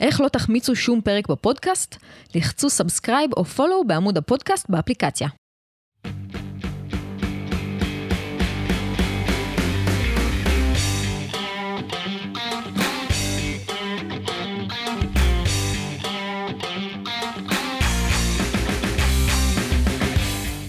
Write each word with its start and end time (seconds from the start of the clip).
איך 0.00 0.20
לא 0.20 0.28
תחמיצו 0.28 0.76
שום 0.76 1.00
פרק 1.00 1.28
בפודקאסט? 1.28 1.96
לחצו 2.34 2.70
subscribe 2.70 3.30
או 3.36 3.44
follow 3.44 3.84
בעמוד 3.86 4.18
הפודקאסט 4.18 4.70
באפליקציה. 4.70 5.28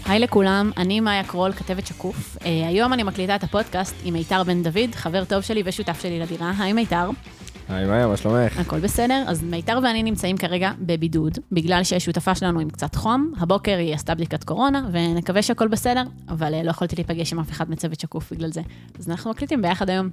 היי 0.05 0.19
לכולם, 0.19 0.71
אני 0.77 0.99
מאיה 0.99 1.23
קרול, 1.23 1.51
כתבת 1.51 1.87
שקוף. 1.87 2.37
אה, 2.37 2.43
היום 2.67 2.93
אני 2.93 3.03
מקליטה 3.03 3.35
את 3.35 3.43
הפודקאסט 3.43 3.95
עם 4.03 4.13
מיתר 4.13 4.43
בן 4.43 4.63
דוד, 4.63 4.95
חבר 4.95 5.25
טוב 5.25 5.41
שלי 5.41 5.61
ושותף 5.65 6.01
שלי 6.01 6.19
לדירה. 6.19 6.51
היי 6.59 6.73
מיתר. 6.73 7.09
היי 7.69 7.85
מאיה, 7.85 8.07
מה 8.07 8.17
שלומך? 8.17 8.59
הכל 8.59 8.79
בסדר. 8.79 9.23
אז 9.27 9.43
מיתר 9.43 9.79
ואני 9.83 10.03
נמצאים 10.03 10.37
כרגע 10.37 10.71
בבידוד, 10.79 11.37
בגלל 11.51 11.83
שהשותפה 11.83 12.35
שלנו 12.35 12.59
עם 12.59 12.69
קצת 12.69 12.95
חום. 12.95 13.31
הבוקר 13.37 13.77
היא 13.77 13.93
עשתה 13.93 14.15
בדיקת 14.15 14.43
קורונה, 14.43 14.89
ונקווה 14.91 15.41
שהכל 15.41 15.67
בסדר, 15.67 16.03
אבל 16.29 16.53
uh, 16.53 16.63
לא 16.63 16.69
יכולתי 16.69 16.95
להיפגש 16.95 17.33
עם 17.33 17.39
אף 17.39 17.51
אחד 17.51 17.69
מצוות 17.71 17.99
שקוף 17.99 18.33
בגלל 18.33 18.51
זה. 18.51 18.61
אז 18.99 19.09
אנחנו 19.09 19.31
מקליטים 19.31 19.61
ביחד 19.61 19.89
היום. 19.89 20.09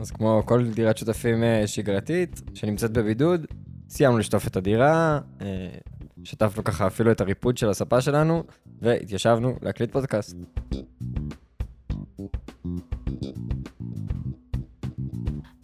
אז 0.00 0.10
כמו 0.10 0.42
כל 0.44 0.70
דירת 0.70 0.98
שותפים 0.98 1.42
uh, 1.42 1.66
שגרתית, 1.66 2.42
שנמצאת 2.54 2.92
בבידוד, 2.92 3.46
סיימנו 3.88 4.18
לשטוף 4.18 4.46
את 4.46 4.56
הדירה, 4.56 5.18
uh, 5.38 5.42
שטפנו 6.24 6.64
ככה 6.64 6.86
אפילו 6.86 7.12
את 7.12 7.20
הריפוד 7.20 7.58
של 7.58 7.70
הספה 7.70 8.00
שלנו, 8.00 8.44
והתיישבנו 8.82 9.56
להקליט 9.62 9.92
פודקאסט. 9.92 10.36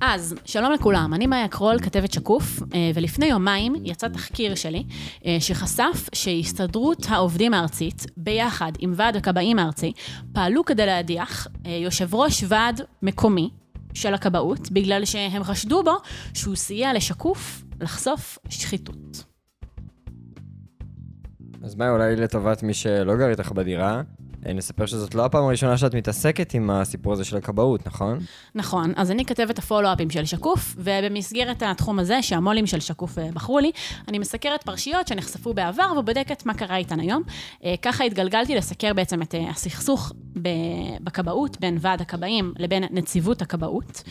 אז, 0.07 0.35
שלום 0.45 0.73
לכולם, 0.73 1.15
אני 1.15 1.27
מאיה 1.27 1.49
קרול, 1.49 1.79
כתבת 1.79 2.13
שקוף, 2.13 2.63
אה, 2.75 2.91
ולפני 2.95 3.27
יומיים 3.27 3.75
יצא 3.85 4.09
תחקיר 4.09 4.55
שלי, 4.55 4.85
אה, 5.27 5.37
שחשף 5.41 6.09
שהסתדרות 6.13 7.07
העובדים 7.09 7.55
הארצית, 7.55 8.07
ביחד 8.17 8.73
עם 8.79 8.93
ועד 8.97 9.17
הכבאים 9.17 9.59
הארצי, 9.59 9.93
פעלו 10.33 10.65
כדי 10.65 10.87
להדיח 10.87 11.47
אה, 11.67 11.71
יושב 11.71 12.15
ראש 12.15 12.45
ועד 12.49 12.81
מקומי 13.03 13.51
של 13.95 14.15
הכבאות, 14.15 14.71
בגלל 14.71 15.05
שהם 15.05 15.45
חשדו 15.45 15.83
בו 15.83 15.95
שהוא 16.35 16.57
סייע 16.57 16.93
לשקוף 16.95 17.63
לחשוף 17.81 18.39
שחיתות. 18.49 19.25
אז 21.63 21.75
מאיה, 21.75 21.91
אולי 21.91 22.17
לטובת 22.17 22.63
מי 22.63 22.75
שלא 22.75 23.17
גר 23.17 23.29
איתך 23.29 23.53
בדירה, 23.53 24.03
נספר 24.55 24.87
שזאת 24.87 25.15
לא 25.15 25.25
הפעם 25.25 25.45
הראשונה 25.45 25.79
שאת 25.79 25.95
מתעסקת 25.95 26.55
עם 26.55 26.71
הסיפור 26.71 27.13
הזה 27.13 27.25
של 27.25 27.37
הכבאות, 27.37 27.87
נכון? 27.87 28.19
נכון, 28.55 28.93
אז 28.97 29.11
אני 29.11 29.25
כתבת 29.25 29.59
הפולו-אפים 29.59 30.11
של 30.11 30.25
שקוף, 30.25 30.75
ובמסגרת 30.79 31.63
התחום 31.67 31.99
הזה, 31.99 32.23
שהמו"לים 32.23 32.67
של 32.67 32.81
שקוף 32.81 33.19
אה, 33.19 33.29
בחרו 33.35 33.59
לי, 33.59 33.71
אני 34.09 34.19
מסקרת 34.19 34.63
פרשיות 34.63 35.09
שנחשפו 35.09 35.55
בעבר 35.55 35.93
ובודקת 35.99 36.47
מה 36.47 36.55
קרה 36.55 36.77
איתן 36.77 37.01
היום. 37.01 37.23
אה, 37.65 37.75
ככה 37.83 38.05
התגלגלתי 38.05 38.55
לסקר 38.55 38.93
בעצם 38.93 39.23
את 39.23 39.35
הסכסוך 39.51 40.13
בכבאות, 41.01 41.61
בין 41.61 41.79
ועד 41.81 42.01
הכבאים 42.01 42.53
לבין 42.59 42.85
נציבות 42.91 43.43
הכבאות. 43.43 44.03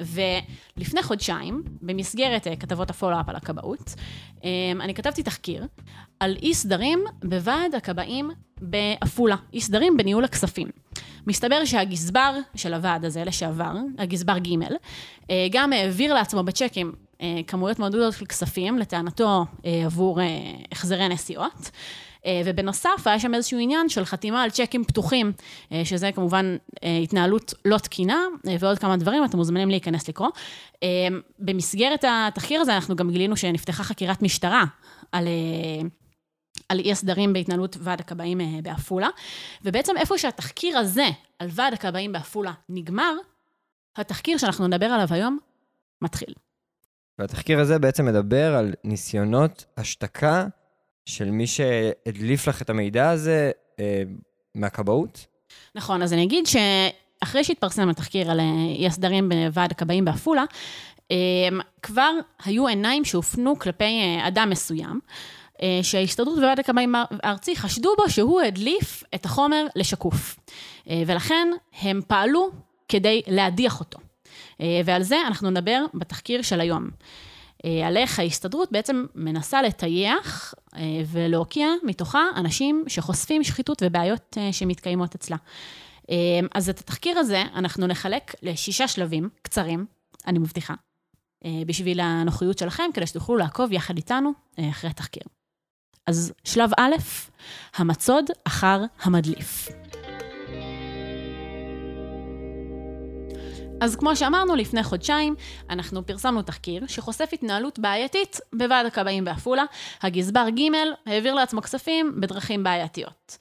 ולפני 0.00 1.02
חודשיים, 1.02 1.62
במסגרת 1.82 2.46
כתבות 2.60 2.90
הפולו-אפ 2.90 3.28
על 3.28 3.36
הכבאות, 3.36 3.94
אני 4.80 4.94
כתבתי 4.94 5.22
תחקיר 5.22 5.66
על 6.20 6.36
אי 6.42 6.54
סדרים 6.54 7.04
בוועד 7.24 7.74
הכבאים 7.74 8.30
בעפולה, 8.60 9.36
אי 9.52 9.60
סדרים 9.60 9.96
בניהול 9.96 10.24
הכספים. 10.24 10.68
מסתבר 11.26 11.64
שהגזבר 11.64 12.38
של 12.54 12.74
הוועד 12.74 13.04
הזה 13.04 13.24
לשעבר, 13.24 13.72
הגזבר 13.98 14.38
ג', 14.38 14.62
אה, 15.30 15.46
גם 15.50 15.72
העביר 15.72 16.14
לעצמו 16.14 16.42
בצ'קים 16.42 16.92
אה, 17.20 17.40
כמויות 17.46 17.78
מאוד 17.78 17.92
גדולות 17.92 18.14
של 18.14 18.26
כספים, 18.26 18.78
לטענתו 18.78 19.44
אה, 19.66 19.82
עבור 19.84 20.20
החזרי 20.72 21.08
נסיעות. 21.08 21.70
ובנוסף, 22.44 23.06
היה 23.06 23.20
שם 23.20 23.34
איזשהו 23.34 23.58
עניין 23.58 23.88
של 23.88 24.04
חתימה 24.04 24.42
על 24.42 24.50
צ'קים 24.50 24.84
פתוחים, 24.84 25.32
שזה 25.84 26.12
כמובן 26.12 26.56
התנהלות 27.02 27.54
לא 27.64 27.78
תקינה, 27.78 28.18
ועוד 28.60 28.78
כמה 28.78 28.96
דברים, 28.96 29.24
אתם 29.24 29.36
מוזמנים 29.36 29.70
להיכנס 29.70 30.08
לקרוא. 30.08 30.28
במסגרת 31.38 32.04
התחקיר 32.08 32.60
הזה, 32.60 32.74
אנחנו 32.74 32.96
גם 32.96 33.10
גילינו 33.10 33.36
שנפתחה 33.36 33.82
חקירת 33.82 34.22
משטרה 34.22 34.64
על 35.12 35.28
על 36.68 36.78
אי 36.78 36.92
הסדרים 36.92 37.32
בהתנהלות 37.32 37.76
ועד 37.80 38.00
הכבאים 38.00 38.40
אה, 38.40 38.46
בעפולה, 38.62 39.08
ובעצם 39.64 39.96
איפה 39.96 40.18
שהתחקיר 40.18 40.78
הזה 40.78 41.06
על 41.38 41.48
ועד 41.50 41.72
הכבאים 41.72 42.12
בעפולה 42.12 42.52
נגמר, 42.68 43.14
התחקיר 43.96 44.38
שאנחנו 44.38 44.66
נדבר 44.66 44.86
עליו 44.86 45.06
היום 45.10 45.38
מתחיל. 46.02 46.34
והתחקיר 47.18 47.60
הזה 47.60 47.78
בעצם 47.78 48.04
מדבר 48.04 48.54
על 48.54 48.74
ניסיונות 48.84 49.64
השתקה 49.76 50.46
של 51.06 51.30
מי 51.30 51.46
שהדליף 51.46 52.48
לך 52.48 52.62
את 52.62 52.70
המידע 52.70 53.10
הזה 53.10 53.50
אה, 53.80 54.02
מהכבאות? 54.54 55.26
נכון, 55.74 56.02
אז 56.02 56.12
אני 56.12 56.24
אגיד 56.24 56.44
שאחרי 56.46 57.44
שהתפרסם 57.44 57.88
התחקיר 57.88 58.30
על 58.30 58.40
אה, 58.40 58.44
אי 58.78 58.86
הסדרים 58.86 59.28
בוועד 59.28 59.70
הכבאים 59.70 60.04
בעפולה, 60.04 60.44
אה, 61.10 61.16
כבר 61.82 62.12
היו 62.44 62.66
עיניים 62.66 63.04
שהופנו 63.04 63.58
כלפי 63.58 64.18
אדם 64.26 64.50
מסוים. 64.50 65.00
אה, 65.62 65.80
שההסתדרות 65.82 66.38
וועד 66.38 66.60
הכבאים 66.60 66.94
הארצי 67.22 67.56
חשדו 67.56 67.94
בו 67.96 68.10
שהוא 68.10 68.40
הדליף 68.40 69.02
את 69.14 69.24
החומר 69.24 69.66
לשקוף. 69.76 70.36
אה, 70.90 71.02
ולכן 71.06 71.48
הם 71.80 72.00
פעלו 72.06 72.50
כדי 72.88 73.22
להדיח 73.26 73.80
אותו. 73.80 73.98
אה, 74.60 74.80
ועל 74.84 75.02
זה 75.02 75.16
אנחנו 75.26 75.50
נדבר 75.50 75.84
בתחקיר 75.94 76.42
של 76.42 76.60
היום. 76.60 76.88
על 77.86 77.96
איך 77.96 78.18
ההסתדרות 78.18 78.72
בעצם 78.72 79.06
מנסה 79.14 79.62
לטייח 79.62 80.54
ולהוקיע 81.06 81.68
מתוכה 81.82 82.22
אנשים 82.36 82.84
שחושפים 82.88 83.44
שחיתות 83.44 83.82
ובעיות 83.86 84.36
שמתקיימות 84.52 85.14
אצלה. 85.14 85.36
אז 86.54 86.68
את 86.68 86.78
התחקיר 86.78 87.18
הזה 87.18 87.42
אנחנו 87.54 87.86
נחלק 87.86 88.34
לשישה 88.42 88.88
שלבים 88.88 89.28
קצרים, 89.42 89.86
אני 90.26 90.38
מבטיחה, 90.38 90.74
בשביל 91.66 92.00
הנוחיות 92.00 92.58
שלכם, 92.58 92.84
כדי 92.94 93.06
שתוכלו 93.06 93.36
לעקוב 93.36 93.72
יחד 93.72 93.96
איתנו 93.96 94.32
אחרי 94.60 94.90
התחקיר. 94.90 95.22
אז 96.06 96.32
שלב 96.44 96.70
א', 96.78 96.94
המצוד 97.76 98.24
אחר 98.44 98.82
המדליף. 99.02 99.68
אז 103.80 103.96
כמו 103.96 104.16
שאמרנו, 104.16 104.56
לפני 104.56 104.82
חודשיים 104.82 105.34
אנחנו 105.70 106.06
פרסמנו 106.06 106.42
תחקיר 106.42 106.86
שחושף 106.86 107.28
התנהלות 107.32 107.78
בעייתית 107.78 108.40
בוועד 108.52 108.86
הכבאים 108.86 109.24
בעפולה. 109.24 109.64
הגזבר 110.02 110.46
ג' 110.48 110.62
העביר 111.06 111.34
לעצמו 111.34 111.62
כספים 111.62 112.20
בדרכים 112.20 112.64
בעייתיות. 112.64 113.38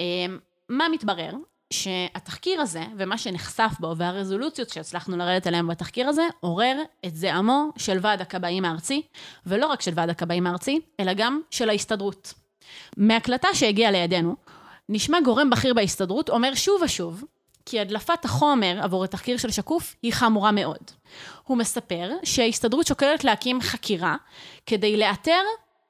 אמ, 0.00 0.38
מה 0.68 0.88
מתברר? 0.92 1.32
שהתחקיר 1.72 2.60
הזה, 2.60 2.82
ומה 2.96 3.18
שנחשף 3.18 3.72
בו, 3.80 3.96
והרזולוציות 3.96 4.70
שהצלחנו 4.70 5.16
לרדת 5.16 5.46
עליהן 5.46 5.66
בתחקיר 5.66 6.08
הזה, 6.08 6.22
עורר 6.40 6.76
את 7.06 7.16
זעמו 7.16 7.70
של 7.76 7.98
ועד 8.00 8.20
הכבאים 8.20 8.64
הארצי, 8.64 9.02
ולא 9.46 9.66
רק 9.66 9.80
של 9.80 9.92
ועד 9.94 10.10
הכבאים 10.10 10.46
הארצי, 10.46 10.80
אלא 11.00 11.12
גם 11.12 11.40
של 11.50 11.68
ההסתדרות. 11.68 12.34
מהקלטה 12.96 13.48
שהגיעה 13.54 13.90
לידינו, 13.90 14.36
נשמע 14.88 15.20
גורם 15.20 15.50
בכיר 15.50 15.74
בהסתדרות 15.74 16.30
אומר 16.30 16.54
שוב 16.54 16.82
ושוב, 16.82 17.24
כי 17.66 17.80
הדלפת 17.80 18.24
החומר 18.24 18.78
עבור 18.82 19.04
התחקיר 19.04 19.36
של 19.36 19.50
שקוף 19.50 19.96
היא 20.02 20.12
חמורה 20.12 20.52
מאוד. 20.52 20.90
הוא 21.44 21.56
מספר 21.56 22.10
שההסתדרות 22.24 22.86
שוקלת 22.86 23.24
להקים 23.24 23.60
חקירה 23.60 24.16
כדי 24.66 24.96
לאתר 24.96 25.40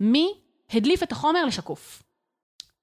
מי 0.01 0.35
הדליף 0.73 1.03
את 1.03 1.13
החומר 1.13 1.45
לשקוף. 1.45 2.03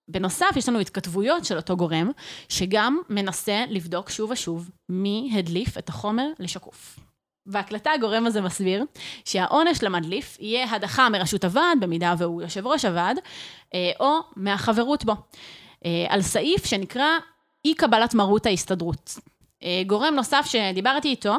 בנוסף, 0.08 0.50
יש 0.56 0.70
לנו 0.70 0.80
התכתבויות 0.80 1.46
של 1.46 1.58
אותו 1.58 1.78
גורם, 1.78 2.12
שגם 2.50 3.02
מנסה 3.10 3.64
לבדוק 3.70 4.10
שוב 4.10 4.32
ושוב 4.32 4.70
מי 4.90 5.32
הדליף 5.34 5.78
את 5.78 5.90
החומר 5.90 6.28
לשקוף. 6.40 7.00
בהקלטה 7.46 7.92
הגורם 7.92 8.26
הזה 8.26 8.42
מסביר 8.42 8.86
שהעונש 9.26 9.84
למדליף 9.84 10.38
יהיה 10.40 10.72
הדחה 10.72 11.10
מראשות 11.10 11.44
הוועד, 11.44 11.78
במידה 11.80 12.14
והוא 12.18 12.42
יושב 12.42 12.68
ראש 12.68 12.86
הוועד, 12.86 13.20
אה, 13.74 13.92
או 14.00 14.20
מהחברות 14.36 15.06
בו, 15.06 15.14
אה, 15.86 16.06
על 16.10 16.22
סעיף 16.22 16.66
שנקרא 16.66 17.08
אי 17.66 17.74
קבלת 17.74 18.14
מרות 18.14 18.46
ההסתדרות. 18.46 19.20
אה, 19.64 19.82
גורם 19.88 20.16
נוסף 20.16 20.46
שדיברתי 20.46 21.08
איתו, 21.08 21.36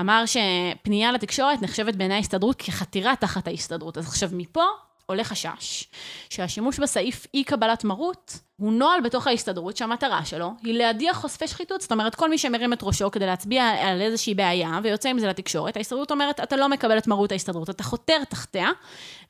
אמר 0.00 0.24
שפנייה 0.26 1.12
לתקשורת 1.12 1.62
נחשבת 1.62 1.96
בעיני 1.96 2.14
ההסתדרות 2.14 2.56
כחתירה 2.58 3.16
תחת 3.16 3.46
ההסתדרות. 3.48 3.98
אז 3.98 4.06
עכשיו 4.06 4.28
מפה 4.32 4.64
עולה 5.06 5.24
חשש 5.24 5.88
שהשימוש 6.30 6.78
בסעיף 6.78 7.26
אי 7.34 7.44
קבלת 7.44 7.84
מרות 7.84 8.38
הוא 8.56 8.72
נוהל 8.72 9.00
בתוך 9.00 9.26
ההסתדרות 9.26 9.76
שהמטרה 9.76 10.24
שלו 10.24 10.50
היא 10.62 10.74
להדיח 10.74 11.16
חושפי 11.16 11.48
שחיתות. 11.48 11.80
זאת 11.80 11.92
אומרת, 11.92 12.14
כל 12.14 12.30
מי 12.30 12.38
שמרים 12.38 12.72
את 12.72 12.82
ראשו 12.82 13.10
כדי 13.10 13.26
להצביע 13.26 13.64
על 13.64 14.00
איזושהי 14.00 14.34
בעיה 14.34 14.80
ויוצא 14.82 15.08
עם 15.08 15.18
זה 15.18 15.26
לתקשורת, 15.26 15.76
ההסתדרות 15.76 16.10
אומרת, 16.10 16.40
אתה 16.40 16.56
לא 16.56 16.68
מקבל 16.68 16.98
את 16.98 17.06
מרות 17.06 17.32
ההסתדרות, 17.32 17.70
אתה 17.70 17.82
חותר 17.82 18.24
תחתיה, 18.24 18.68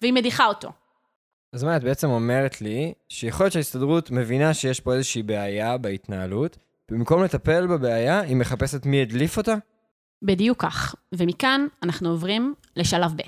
והיא 0.02 0.12
מדיחה 0.12 0.46
אותו. 0.46 0.68
אז 1.54 1.64
מה 1.64 1.76
את 1.76 1.84
בעצם 1.84 2.10
אומרת 2.10 2.60
לי, 2.60 2.92
שיכול 3.08 3.44
להיות 3.44 3.52
שההסתדרות 3.52 4.10
מבינה 4.10 4.54
שיש 4.54 4.80
פה 4.80 4.94
איזושהי 4.94 5.22
בעיה 5.22 5.78
בהתנהלות, 5.78 6.58
במקום 6.90 7.22
לטפל 7.22 7.66
בבעיה, 7.66 8.20
היא 8.20 8.36
מחפשת 8.36 8.86
מי 8.86 9.02
הדליף 9.02 9.36
אותה? 9.36 9.54
בדיוק 10.22 10.62
כך. 10.62 10.94
ומכאן 11.14 11.66
אנחנו 11.82 12.08
עוברים 12.10 12.54
לשלב 12.76 13.12
ב'. 13.16 13.22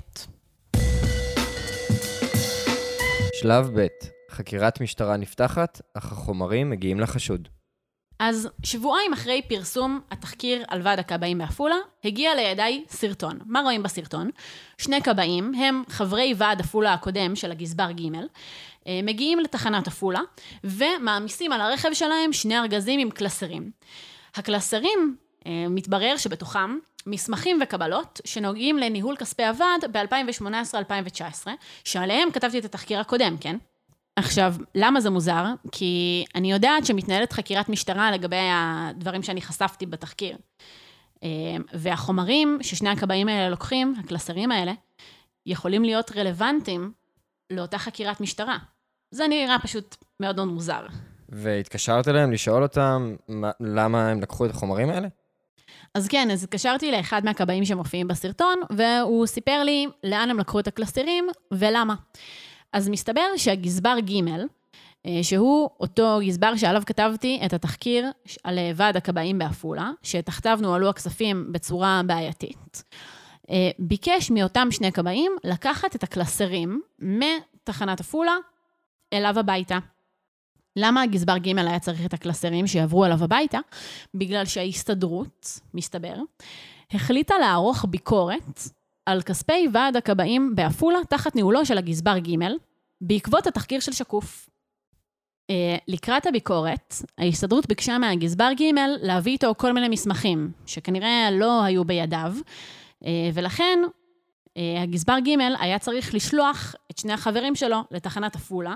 שלב 3.34 3.80
ב', 3.80 3.86
חקירת 4.30 4.80
משטרה 4.80 5.16
נפתחת, 5.16 5.80
אך 5.94 6.12
החומרים 6.12 6.70
מגיעים 6.70 7.00
לחשוד. 7.00 7.48
אז 8.26 8.48
שבועיים 8.62 9.12
אחרי 9.12 9.42
פרסום 9.48 10.00
התחקיר 10.10 10.64
על 10.68 10.80
ועד 10.84 10.98
הכבאים 10.98 11.38
בעפולה, 11.38 11.76
הגיע 12.04 12.34
לידיי 12.34 12.84
סרטון. 12.88 13.38
מה 13.46 13.60
רואים 13.60 13.82
בסרטון? 13.82 14.30
שני 14.78 15.02
כבאים, 15.02 15.54
הם 15.54 15.82
חברי 15.88 16.34
ועד 16.36 16.60
עפולה 16.60 16.92
הקודם 16.92 17.36
של 17.36 17.50
הגזבר 17.50 17.90
ג', 17.90 18.14
אה, 18.86 19.00
מגיעים 19.02 19.40
לתחנת 19.40 19.86
עפולה, 19.86 20.20
ומעמיסים 20.64 21.52
על 21.52 21.60
הרכב 21.60 21.92
שלהם 21.92 22.32
שני 22.32 22.58
ארגזים 22.58 23.00
עם 23.00 23.10
קלסרים. 23.10 23.70
הקלסרים, 24.34 25.16
אה, 25.46 25.66
מתברר 25.70 26.16
שבתוכם 26.16 26.78
מסמכים 27.06 27.58
וקבלות 27.62 28.20
שנוגעים 28.24 28.78
לניהול 28.78 29.16
כספי 29.16 29.44
הוועד 29.44 29.84
ב-2018-2019, 29.92 31.46
שעליהם 31.84 32.30
כתבתי 32.30 32.58
את 32.58 32.64
התחקיר 32.64 33.00
הקודם, 33.00 33.36
כן? 33.40 33.56
עכשיו, 34.16 34.54
למה 34.74 35.00
זה 35.00 35.10
מוזר? 35.10 35.44
כי 35.72 36.24
אני 36.34 36.52
יודעת 36.52 36.86
שמתנהלת 36.86 37.32
חקירת 37.32 37.68
משטרה 37.68 38.12
לגבי 38.12 38.48
הדברים 38.52 39.22
שאני 39.22 39.42
חשפתי 39.42 39.86
בתחקיר. 39.86 40.36
אה, 41.22 41.28
והחומרים 41.72 42.58
ששני 42.62 42.88
הכבאים 42.88 43.28
האלה 43.28 43.48
לוקחים, 43.48 43.94
הקלסרים 44.04 44.52
האלה, 44.52 44.72
יכולים 45.46 45.84
להיות 45.84 46.12
רלוונטיים 46.16 46.92
לאותה 47.50 47.78
חקירת 47.78 48.20
משטרה. 48.20 48.58
זה 49.10 49.26
נראה 49.28 49.58
פשוט 49.58 49.96
מאוד 50.20 50.36
מאוד 50.36 50.48
מוזר. 50.48 50.86
והתקשרת 51.28 52.08
אליהם 52.08 52.32
לשאול 52.32 52.62
אותם 52.62 53.14
מה, 53.28 53.50
למה 53.60 54.08
הם 54.08 54.20
לקחו 54.20 54.46
את 54.46 54.50
החומרים 54.50 54.90
האלה? 54.90 55.08
אז 55.94 56.08
כן, 56.08 56.30
אז 56.30 56.44
התקשרתי 56.44 56.92
לאחד 56.92 57.24
מהכבאים 57.24 57.64
שמופיעים 57.64 58.08
בסרטון, 58.08 58.60
והוא 58.70 59.26
סיפר 59.26 59.62
לי 59.62 59.86
לאן 60.04 60.30
הם 60.30 60.38
לקחו 60.38 60.60
את 60.60 60.66
הקלסטרים 60.66 61.28
ולמה. 61.52 61.94
אז 62.74 62.88
מסתבר 62.88 63.26
שהגזבר 63.36 63.96
ג', 64.00 64.28
אה, 65.06 65.18
שהוא 65.22 65.70
אותו 65.80 66.18
גזבר 66.22 66.56
שעליו 66.56 66.82
כתבתי 66.86 67.40
את 67.46 67.52
התחקיר 67.52 68.10
על 68.44 68.58
אה, 68.58 68.70
ועד 68.76 68.96
הכבאים 68.96 69.38
בעפולה, 69.38 69.90
שתחתיו 70.02 70.58
נוהלו 70.62 70.88
הכספים 70.88 71.52
בצורה 71.52 72.00
בעייתית, 72.06 72.84
אה, 73.50 73.70
ביקש 73.78 74.30
מאותם 74.30 74.68
שני 74.70 74.92
כבאים 74.92 75.32
לקחת 75.44 75.96
את 75.96 76.02
הקלסרים 76.02 76.82
מתחנת 76.98 78.00
עפולה 78.00 78.36
אליו 79.12 79.38
הביתה. 79.38 79.78
למה 80.76 81.02
הגזבר 81.02 81.36
ג' 81.36 81.58
היה 81.58 81.78
צריך 81.78 82.06
את 82.06 82.14
הקלסרים 82.14 82.66
שיעברו 82.66 83.04
אליו 83.04 83.24
הביתה? 83.24 83.58
בגלל 84.14 84.44
שההסתדרות, 84.44 85.60
מסתבר, 85.74 86.14
החליטה 86.92 87.34
לערוך 87.40 87.84
ביקורת 87.88 88.60
על 89.06 89.22
כספי 89.22 89.68
ועד 89.72 89.96
הכבאים 89.96 90.54
בעפולה 90.54 90.98
תחת 91.08 91.34
ניהולו 91.36 91.66
של 91.66 91.78
הגזבר 91.78 92.18
ג' 92.18 92.36
בעקבות 93.00 93.46
התחקיר 93.46 93.80
של 93.80 93.92
שקוף. 93.92 94.48
Uh, 95.52 95.80
לקראת 95.88 96.26
הביקורת, 96.26 96.94
ההסתדרות 97.18 97.66
ביקשה 97.66 97.98
מהגזבר 97.98 98.50
ג' 98.60 98.62
להביא 99.02 99.32
איתו 99.32 99.54
כל 99.56 99.72
מיני 99.72 99.88
מסמכים, 99.88 100.52
שכנראה 100.66 101.28
לא 101.32 101.62
היו 101.62 101.84
בידיו, 101.84 102.34
uh, 103.02 103.06
ולכן 103.34 103.78
uh, 103.84 104.60
הגזבר 104.82 105.18
ג' 105.18 105.40
היה 105.58 105.78
צריך 105.78 106.14
לשלוח 106.14 106.74
את 106.90 106.98
שני 106.98 107.12
החברים 107.12 107.54
שלו 107.54 107.76
לתחנת 107.90 108.36
עפולה, 108.36 108.74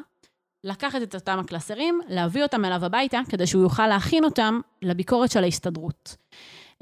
לקחת 0.64 1.02
את 1.02 1.14
אותם 1.14 1.38
הקלסרים, 1.38 2.00
להביא 2.08 2.42
אותם 2.42 2.64
אליו 2.64 2.84
הביתה, 2.84 3.20
כדי 3.28 3.46
שהוא 3.46 3.62
יוכל 3.62 3.86
להכין 3.86 4.25
אותם 4.25 4.60
לביקורת 4.82 5.30
של 5.30 5.44
ההסתדרות. 5.44 6.16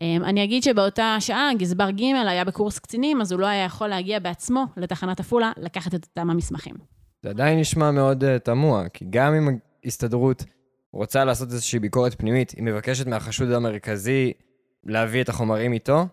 אמ, 0.00 0.24
אני 0.24 0.44
אגיד 0.44 0.62
שבאותה 0.62 1.16
שעה 1.20 1.50
גזבר 1.58 1.90
ג' 1.90 2.02
היה 2.02 2.44
בקורס 2.44 2.78
קצינים, 2.78 3.20
אז 3.20 3.32
הוא 3.32 3.40
לא 3.40 3.46
היה 3.46 3.64
יכול 3.64 3.88
להגיע 3.88 4.18
בעצמו 4.18 4.64
לתחנת 4.76 5.20
עפולה 5.20 5.52
לקחת 5.56 5.94
את 5.94 6.04
אותם 6.04 6.30
המסמכים. 6.30 6.74
זה 7.22 7.30
עדיין 7.30 7.60
נשמע 7.60 7.90
מאוד 7.90 8.24
uh, 8.24 8.38
תמוה, 8.38 8.88
כי 8.88 9.04
גם 9.10 9.34
אם 9.34 9.58
ההסתדרות 9.84 10.44
רוצה 10.92 11.24
לעשות 11.24 11.48
איזושהי 11.52 11.78
ביקורת 11.78 12.14
פנימית, 12.14 12.50
היא 12.50 12.62
מבקשת 12.62 13.06
מהחשוד 13.06 13.50
המרכזי 13.50 14.32
להביא 14.84 15.22
את 15.22 15.28
החומרים 15.28 15.72
איתו, 15.72 16.06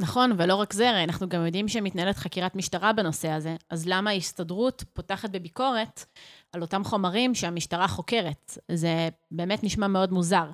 נכון, 0.00 0.32
ולא 0.38 0.54
רק 0.54 0.72
זה, 0.72 0.90
הרי 0.90 1.04
אנחנו 1.04 1.28
גם 1.28 1.46
יודעים 1.46 1.68
שמתנהלת 1.68 2.16
חקירת 2.16 2.56
משטרה 2.56 2.92
בנושא 2.92 3.28
הזה, 3.28 3.56
אז 3.70 3.86
למה 3.86 4.10
ההסתדרות 4.10 4.84
פותחת 4.92 5.30
בביקורת 5.30 6.04
על 6.52 6.62
אותם 6.62 6.84
חומרים 6.84 7.34
שהמשטרה 7.34 7.88
חוקרת? 7.88 8.58
זה 8.72 9.08
באמת 9.30 9.64
נשמע 9.64 9.86
מאוד 9.86 10.12
מוזר. 10.12 10.44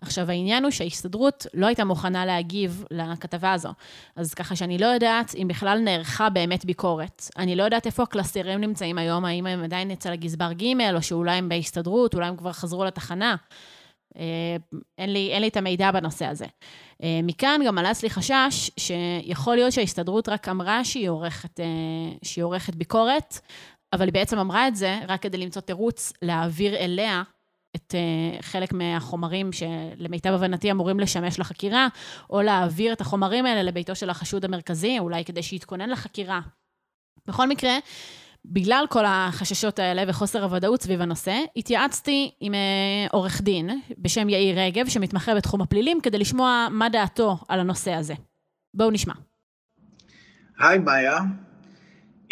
עכשיו, 0.00 0.30
העניין 0.30 0.64
הוא 0.64 0.70
שההסתדרות 0.70 1.46
לא 1.54 1.66
הייתה 1.66 1.84
מוכנה 1.84 2.26
להגיב 2.26 2.84
לכתבה 2.90 3.52
הזו, 3.52 3.68
אז 4.16 4.34
ככה 4.34 4.56
שאני 4.56 4.78
לא 4.78 4.86
יודעת 4.86 5.34
אם 5.34 5.48
בכלל 5.48 5.78
נערכה 5.78 6.30
באמת 6.30 6.64
ביקורת. 6.64 7.22
אני 7.38 7.56
לא 7.56 7.62
יודעת 7.62 7.86
איפה 7.86 8.02
הקלסטרים 8.02 8.60
נמצאים 8.60 8.98
היום, 8.98 9.24
האם 9.24 9.46
הם 9.46 9.64
עדיין 9.64 9.90
אצל 9.90 10.12
הגזבר 10.12 10.52
ג', 10.52 10.94
או 10.94 11.02
שאולי 11.02 11.36
הם 11.36 11.48
בהסתדרות, 11.48 12.14
אולי 12.14 12.26
הם 12.26 12.36
כבר 12.36 12.52
חזרו 12.52 12.84
לתחנה. 12.84 13.36
אה, 14.18 14.56
אין 14.98 15.12
לי, 15.12 15.30
אין 15.32 15.42
לי 15.42 15.48
את 15.48 15.56
המידע 15.56 15.90
בנושא 15.90 16.26
הזה. 16.26 16.46
אה, 17.02 17.20
מכאן 17.22 17.60
גם 17.66 17.78
עלה 17.78 17.90
אצלי 17.90 18.10
חשש 18.10 18.70
שיכול 18.76 19.54
להיות 19.54 19.72
שההסתדרות 19.72 20.28
רק 20.28 20.48
אמרה 20.48 20.84
שהיא 20.84 21.08
עורכת, 21.08 21.60
אה, 21.60 21.64
שהיא 22.22 22.44
עורכת 22.44 22.74
ביקורת, 22.74 23.40
אבל 23.94 24.04
היא 24.04 24.12
בעצם 24.12 24.38
אמרה 24.38 24.68
את 24.68 24.76
זה 24.76 24.98
רק 25.08 25.22
כדי 25.22 25.36
למצוא 25.38 25.62
תירוץ 25.62 26.12
להעביר 26.22 26.76
אליה 26.76 27.22
את 27.76 27.94
חלק 28.40 28.72
מהחומרים 28.72 29.50
שלמיטב 29.52 30.32
הבנתי 30.32 30.70
אמורים 30.70 31.00
לשמש 31.00 31.38
לחקירה, 31.38 31.88
או 32.30 32.42
להעביר 32.42 32.92
את 32.92 33.00
החומרים 33.00 33.46
האלה 33.46 33.62
לביתו 33.62 33.94
של 33.94 34.10
החשוד 34.10 34.44
המרכזי, 34.44 34.98
אולי 34.98 35.24
כדי 35.24 35.42
שיתכונן 35.42 35.90
לחקירה. 35.90 36.40
בכל 37.26 37.48
מקרה, 37.48 37.72
בגלל 38.44 38.84
כל 38.90 39.04
החששות 39.06 39.78
האלה 39.78 40.02
וחוסר 40.08 40.44
הוודאות 40.44 40.82
סביב 40.82 41.00
הנושא, 41.00 41.40
התייעצתי 41.56 42.30
עם 42.40 42.54
אה, 42.54 43.06
עורך 43.12 43.40
דין 43.40 43.80
בשם 43.98 44.28
יאיר 44.28 44.60
רגב, 44.60 44.88
שמתמחה 44.88 45.34
בתחום 45.34 45.62
הפלילים, 45.62 46.00
כדי 46.00 46.18
לשמוע 46.18 46.68
מה 46.70 46.88
דעתו 46.88 47.38
על 47.48 47.60
הנושא 47.60 47.92
הזה. 47.92 48.14
בואו 48.74 48.90
נשמע. 48.90 49.14
היי 50.58 50.78
מאיה, 50.78 51.18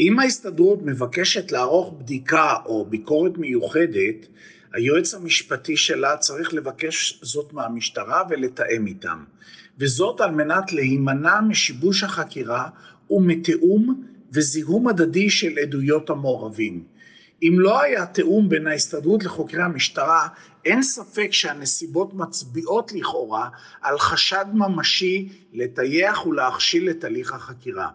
אם 0.01 0.19
ההסתדרות 0.19 0.79
מבקשת 0.83 1.53
לערוך 1.53 1.95
בדיקה 1.99 2.55
או 2.67 2.85
ביקורת 2.85 3.39
מיוחדת, 3.39 4.27
היועץ 4.73 5.15
המשפטי 5.15 5.77
שלה 5.77 6.17
צריך 6.17 6.55
לבקש 6.55 7.19
זאת 7.23 7.53
מהמשטרה 7.53 8.23
ולתאם 8.31 8.87
איתם. 8.87 9.25
וזאת 9.79 10.21
על 10.21 10.31
מנת 10.31 10.73
להימנע 10.73 11.41
משיבוש 11.41 12.03
החקירה 12.03 12.69
ומתיאום 13.11 14.05
וזיהום 14.33 14.89
הדדי 14.89 15.31
של 15.31 15.59
עדויות 15.59 16.11
המעורבים. 16.11 16.85
אם 17.43 17.55
לא 17.59 17.83
היה 17.83 18.07
תיאום 18.07 18.49
בין 18.49 18.67
ההסתדרות 18.67 19.25
לחוקרי 19.25 19.63
המשטרה, 19.63 20.29
אין 20.65 20.83
ספק 20.83 21.29
שהנסיבות 21.33 22.15
מצביעות 22.15 22.93
לכאורה 22.93 23.49
על 23.81 23.99
חשד 23.99 24.45
ממשי 24.55 25.29
לטייח 25.53 26.27
ולהכשיל 26.27 26.91
את 26.91 27.05
הליך 27.05 27.33
החקירה. 27.33 27.89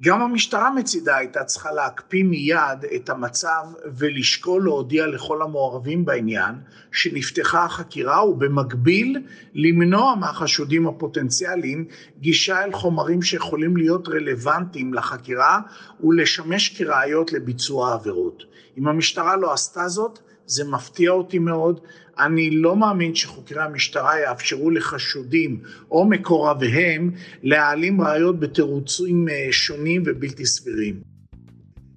גם 0.00 0.22
המשטרה 0.22 0.70
מצידה 0.70 1.16
הייתה 1.16 1.44
צריכה 1.44 1.72
להקפיא 1.72 2.24
מיד 2.24 2.84
את 2.96 3.10
המצב 3.10 3.64
ולשקול 3.96 4.64
להודיע 4.64 5.06
לכל 5.06 5.42
המעורבים 5.42 6.04
בעניין 6.04 6.54
שנפתחה 6.92 7.64
החקירה 7.64 8.28
ובמקביל 8.28 9.22
למנוע 9.54 10.14
מהחשודים 10.14 10.86
הפוטנציאליים 10.86 11.84
גישה 12.20 12.64
אל 12.64 12.72
חומרים 12.72 13.22
שיכולים 13.22 13.76
להיות 13.76 14.08
רלוונטיים 14.08 14.94
לחקירה 14.94 15.60
ולשמש 16.04 16.78
כראיות 16.78 17.32
לביצוע 17.32 17.90
העבירות. 17.90 18.42
אם 18.78 18.88
המשטרה 18.88 19.36
לא 19.36 19.52
עשתה 19.52 19.88
זאת 19.88 20.18
זה 20.46 20.64
מפתיע 20.64 21.10
אותי 21.10 21.38
מאוד, 21.38 21.80
אני 22.18 22.50
לא 22.50 22.76
מאמין 22.76 23.14
שחוקרי 23.14 23.62
המשטרה 23.62 24.20
יאפשרו 24.20 24.70
לחשודים 24.70 25.60
או 25.90 26.04
מקורביהם 26.04 27.10
להעלים 27.42 28.00
ראיות 28.00 28.40
בתירוצים 28.40 29.28
אה, 29.28 29.48
שונים 29.50 30.02
ובלתי 30.06 30.46
סבירים. 30.46 31.14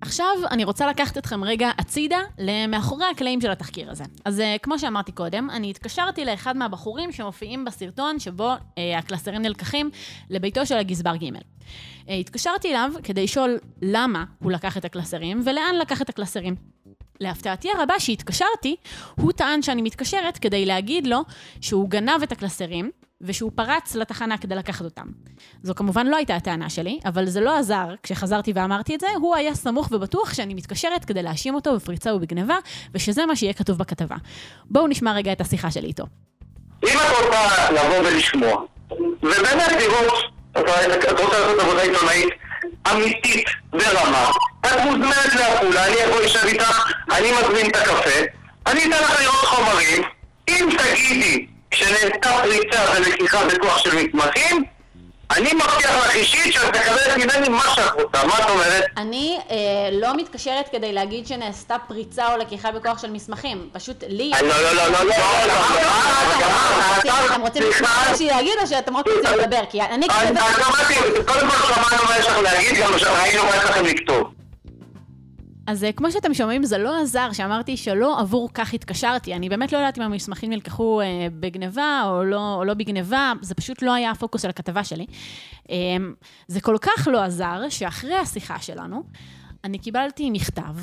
עכשיו 0.01 0.27
אני 0.51 0.63
רוצה 0.63 0.88
לקחת 0.88 1.18
אתכם 1.18 1.44
רגע 1.44 1.70
הצידה 1.77 2.20
למאחורי 2.38 3.06
הקלעים 3.12 3.42
של 3.42 3.51
התחקיר 3.51 3.92
הזה. 3.92 4.04
אז 4.25 4.39
אה, 4.39 4.56
כמו 4.62 4.80
שאמרתי 4.80 5.12
קודם, 5.12 5.50
אני 5.50 5.70
התקשרתי 5.70 6.25
לאחד 6.25 6.58
מהבחורים 6.58 7.12
שמופיעים 7.12 7.66
בסרטון 7.66 8.20
שבו 8.20 8.51
אה, 8.77 8.98
הקלסרים 8.98 9.42
נלקחים 9.42 9.89
לביתו 10.30 10.66
של 10.66 10.77
הגזבר 10.77 11.16
ג'. 11.16 11.36
אה, 12.10 12.16
התקשרתי 12.16 12.70
אליו 12.70 12.92
כדי 13.04 13.24
לשאול 13.24 13.58
למה 13.82 14.25
הוא 14.39 14.51
לקח 14.51 14.77
את 14.77 14.86
הקלסרים 14.86 15.42
ולאן 15.46 15.75
לקח 15.82 16.01
את 16.01 16.10
הקלסרים. 16.10 16.56
להפתעתי 17.21 17.69
הרבה, 17.77 18.00
שהתקשרתי, 18.00 18.75
הוא 19.15 19.31
טען 19.31 19.62
שאני 19.62 19.81
מתקשרת 19.81 20.38
כדי 20.38 20.65
להגיד 20.65 21.07
לו 21.07 21.19
שהוא 21.62 21.89
גנב 21.89 22.24
את 22.24 22.31
הקלסרים, 22.31 22.91
ושהוא 23.21 23.51
פרץ 23.55 23.95
לתחנה 23.95 24.38
כדי 24.38 24.55
לקחת 24.55 24.86
אותם. 24.86 25.05
זו 25.63 25.75
כמובן 25.75 26.07
לא 26.07 26.15
הייתה 26.15 26.36
הטענה 26.36 26.69
שלי, 26.69 27.00
אבל 27.05 27.25
זה 27.25 27.41
לא 27.41 27.57
עזר 27.57 27.88
כשחזרתי 28.03 28.51
ואמרתי 28.55 28.95
את 28.95 29.00
זה, 29.00 29.07
הוא 29.21 29.36
היה 29.36 29.55
סמוך 29.55 29.89
ובטוח 29.91 30.33
שאני 30.33 30.53
מתקשרת 30.53 31.05
כדי 31.05 31.24
להאשים 31.24 31.55
אותו 31.55 31.75
בפריצה 31.75 32.15
ובגניבה, 32.15 32.57
ושזה 32.93 33.25
מה 33.25 33.36
שיהיה 33.36 33.53
כתוב 33.53 33.77
בכתבה. 33.77 34.15
בואו 34.65 34.88
נשמע 34.88 35.13
רגע 35.13 35.31
את 35.31 35.41
השיחה 35.41 35.71
שלי 35.71 35.88
איתו. 35.88 36.03
אם 36.83 36.89
את 36.89 37.25
רוצה 37.25 37.71
לבוא 37.71 38.07
ולשמוע, 38.07 38.63
ובאמת 39.24 39.71
לראות, 39.71 40.13
את 40.51 40.57
רוצה 41.19 41.38
לעשות 41.39 41.59
עבודה 41.59 41.81
עיתונאית 41.81 42.29
אמיתית 42.91 43.50
ברמה, 43.71 44.31
את 44.65 44.79
מוזמנת 44.86 45.36
לעפולה, 45.36 45.86
אני 45.88 46.05
אבוא 46.05 46.21
לשב 46.21 46.45
איתך, 46.45 46.93
אני 47.12 47.31
מזמין 47.31 47.69
את 47.69 47.75
הקפה, 47.75 48.19
אני 48.67 48.79
אתן 48.79 49.03
לך 49.03 49.21
לראות 49.21 49.45
חומרים, 49.45 50.03
אם 50.47 50.69
תגידי 50.77 51.45
שנעשתה 51.74 52.29
פריצה 52.43 52.81
ולקיחה 52.95 53.45
בכוח 53.45 53.77
של 53.77 53.95
מסמכים, 53.95 54.63
אני 55.36 55.53
מבטיח 55.53 56.05
לך 56.05 56.15
אישית 56.15 56.53
שאת 56.53 56.75
מקבלת 56.75 57.17
ממני 57.17 57.50
מה 57.50 57.63
שאת 57.75 57.91
רוצה, 57.93 58.27
מה 58.27 58.39
את 58.39 58.50
אומרת? 58.50 58.84
אני 58.98 59.39
אה, 59.50 59.55
לא 59.91 60.17
מתקשרת 60.17 60.69
כדי 60.72 60.93
להגיד 60.93 61.27
שנעשתה 61.27 61.75
פריצה 61.88 62.34
או 62.34 62.38
לקיחה 62.38 62.72
בכוח 62.72 63.01
של 63.01 63.12
מסמכים, 63.12 63.69
פשוט 63.74 64.03
לי... 64.07 64.31
לא, 64.41 64.48
לא, 64.48 64.74
לא, 64.74 64.88
לא, 64.88 65.03
לא, 65.05 65.13
אתם 67.25 67.41
רוצים 67.41 67.63
לשמוע 67.69 67.89
מה 67.89 68.12
יש 68.13 68.19
לי 68.19 68.27
להגיד 68.27 68.53
או 68.62 68.67
שאתם 68.67 68.98
רק 68.98 69.05
רוצים 69.07 69.39
לדבר? 69.39 69.62
כי 69.69 69.81
אני. 69.81 70.07
שמעתי, 70.07 70.96
קודם 71.27 71.50
כל 71.50 71.74
שמענו 71.74 72.03
מה 72.07 72.17
יש 72.19 72.27
לך 72.27 72.38
להגיד, 72.38 72.75
גם 72.84 72.91
ראינו 72.93 73.43
מה 73.43 73.55
יש 73.55 73.63
לכם 73.63 73.86
לכתוב. 73.86 74.37
אז 75.67 75.83
אה, 75.83 75.91
כמו 75.91 76.12
שאתם 76.12 76.33
שומעים, 76.33 76.63
זה 76.63 76.77
לא 76.77 77.01
עזר 77.01 77.29
שאמרתי 77.33 77.77
שלא 77.77 78.19
עבור 78.19 78.50
כך 78.53 78.74
התקשרתי. 78.74 79.33
אני 79.33 79.50
באמת 79.50 79.71
לא 79.71 79.77
יודעת 79.77 79.97
אם 79.97 80.03
המסמכים 80.03 80.50
נלקחו 80.50 81.01
אה, 81.01 81.27
בגניבה 81.39 82.01
או 82.05 82.24
לא, 82.24 82.55
או 82.55 82.63
לא 82.65 82.74
בגניבה, 82.74 83.33
זה 83.41 83.55
פשוט 83.55 83.81
לא 83.81 83.93
היה 83.93 84.12
הפוקוס 84.12 84.41
של 84.41 84.50
הכתבה 84.50 84.83
שלי. 84.83 85.05
אה, 85.69 85.75
זה 86.47 86.62
כל 86.62 86.75
כך 86.81 87.07
לא 87.12 87.24
עזר, 87.24 87.62
שאחרי 87.69 88.15
השיחה 88.15 88.59
שלנו, 88.59 89.03
אני 89.63 89.79
קיבלתי 89.79 90.29
מכתב 90.29 90.75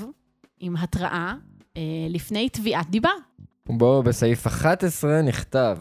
עם 0.60 0.76
התראה 0.76 1.34
אה, 1.76 1.82
לפני 2.08 2.48
תביעת 2.48 2.90
דיבה. 2.90 3.10
בו 3.66 4.02
בסעיף 4.02 4.46
11 4.46 5.22
נכתב 5.22 5.78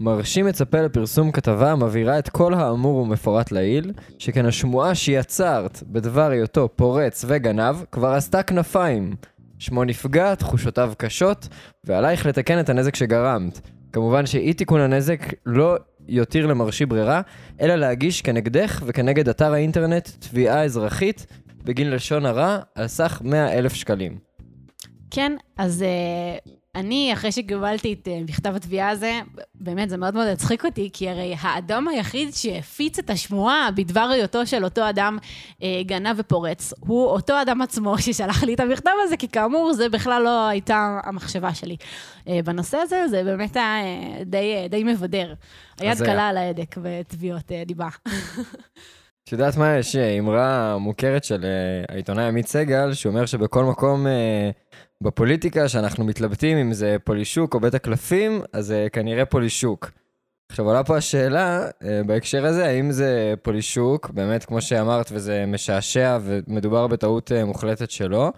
מרשי 0.00 0.42
מצפה 0.42 0.80
לפרסום 0.80 1.32
כתבה 1.32 1.72
המבהירה 1.72 2.18
את 2.18 2.28
כל 2.28 2.54
האמור 2.54 2.96
ומפורט 2.96 3.52
לעיל, 3.52 3.92
שכן 4.18 4.46
השמועה 4.46 4.94
שיצרת 4.94 5.82
בדבר 5.86 6.30
היותו 6.30 6.68
פורץ 6.76 7.24
וגנב 7.28 7.76
כבר 7.92 8.08
עשתה 8.08 8.42
כנפיים. 8.42 9.14
שמו 9.58 9.84
נפגע, 9.84 10.34
תחושותיו 10.34 10.92
קשות, 10.98 11.48
ועלייך 11.84 12.26
לתקן 12.26 12.60
את 12.60 12.68
הנזק 12.68 12.94
שגרמת. 12.94 13.60
כמובן 13.92 14.26
שאי 14.26 14.52
תיקון 14.52 14.80
הנזק 14.80 15.20
לא 15.46 15.76
יותיר 16.08 16.46
למרשי 16.46 16.86
ברירה, 16.86 17.20
אלא 17.60 17.74
להגיש 17.74 18.22
כנגדך 18.22 18.82
וכנגד 18.86 19.28
אתר 19.28 19.52
האינטרנט 19.52 20.08
תביעה 20.18 20.64
אזרחית 20.64 21.26
בגין 21.64 21.90
לשון 21.90 22.26
הרע 22.26 22.58
על 22.74 22.86
סך 22.86 23.22
100 23.24 23.58
אלף 23.58 23.74
שקלים. 23.74 24.18
כן, 25.10 25.32
אז 25.56 25.84
uh, 25.84 26.57
אני, 26.78 27.12
אחרי 27.12 27.32
שקיבלתי 27.32 27.92
את 27.92 28.08
uh, 28.08 28.30
מכתב 28.30 28.56
התביעה 28.56 28.88
הזה, 28.88 29.20
באמת, 29.54 29.90
זה 29.90 29.96
מאוד 29.96 30.14
מאוד 30.14 30.26
הצחיק 30.26 30.64
אותי, 30.64 30.90
כי 30.92 31.08
הרי 31.08 31.34
האדם 31.40 31.88
היחיד 31.88 32.34
שהפיץ 32.34 32.98
את 32.98 33.10
השמועה 33.10 33.68
בדבר 33.74 34.00
היותו 34.12 34.46
של 34.46 34.64
אותו 34.64 34.88
אדם 34.88 35.18
uh, 35.50 35.62
גנב 35.82 36.14
ופורץ, 36.18 36.72
הוא 36.80 37.06
אותו 37.06 37.42
אדם 37.42 37.62
עצמו 37.62 37.98
ששלח 38.02 38.42
לי 38.42 38.54
את 38.54 38.60
המכתב 38.60 38.90
הזה, 39.04 39.16
כי 39.16 39.28
כאמור, 39.28 39.72
זה 39.72 39.88
בכלל 39.88 40.22
לא 40.22 40.48
הייתה 40.48 41.00
המחשבה 41.04 41.54
שלי. 41.54 41.76
Uh, 42.24 42.30
בנושא 42.44 42.76
הזה, 42.76 43.08
זה 43.08 43.24
באמת 43.24 43.56
היה 43.56 43.80
uh, 43.82 44.24
די, 44.24 44.64
uh, 44.66 44.68
די 44.68 44.84
מבדר. 44.84 45.34
היד 45.80 45.92
הזיה. 45.92 46.06
קלה 46.06 46.28
על 46.28 46.36
ההדק 46.36 46.76
בתביעות 46.78 47.50
uh, 47.50 47.66
דיבה. 47.66 47.88
את 49.28 49.32
יודעת 49.32 49.56
מה, 49.56 49.76
יש 49.76 49.96
אה, 49.96 50.18
אמרה 50.18 50.78
מוכרת 50.78 51.24
של 51.24 51.44
אה, 51.44 51.94
העיתונאי 51.94 52.24
עמית 52.24 52.46
סגל, 52.46 52.92
שאומר 52.92 53.26
שבכל 53.26 53.64
מקום 53.64 54.06
אה, 54.06 54.50
בפוליטיקה 55.02 55.68
שאנחנו 55.68 56.04
מתלבטים 56.04 56.58
אם 56.58 56.72
זה 56.72 56.96
פולישוק 57.04 57.54
או 57.54 57.60
בית 57.60 57.74
הקלפים, 57.74 58.42
אז 58.52 58.66
זה 58.66 58.86
כנראה 58.92 59.24
פולישוק. 59.24 59.90
עכשיו 60.50 60.64
עולה 60.64 60.84
פה 60.84 60.96
השאלה, 60.96 61.66
אה, 61.82 62.00
בהקשר 62.06 62.46
הזה, 62.46 62.66
האם 62.66 62.90
זה 62.90 63.34
פולישוק, 63.42 64.10
באמת 64.10 64.44
כמו 64.44 64.60
שאמרת, 64.60 65.08
וזה 65.12 65.44
משעשע 65.46 66.18
ומדובר 66.22 66.86
בטעות 66.86 67.32
אה, 67.32 67.44
מוחלטת 67.44 67.90
שלו, 67.90 68.32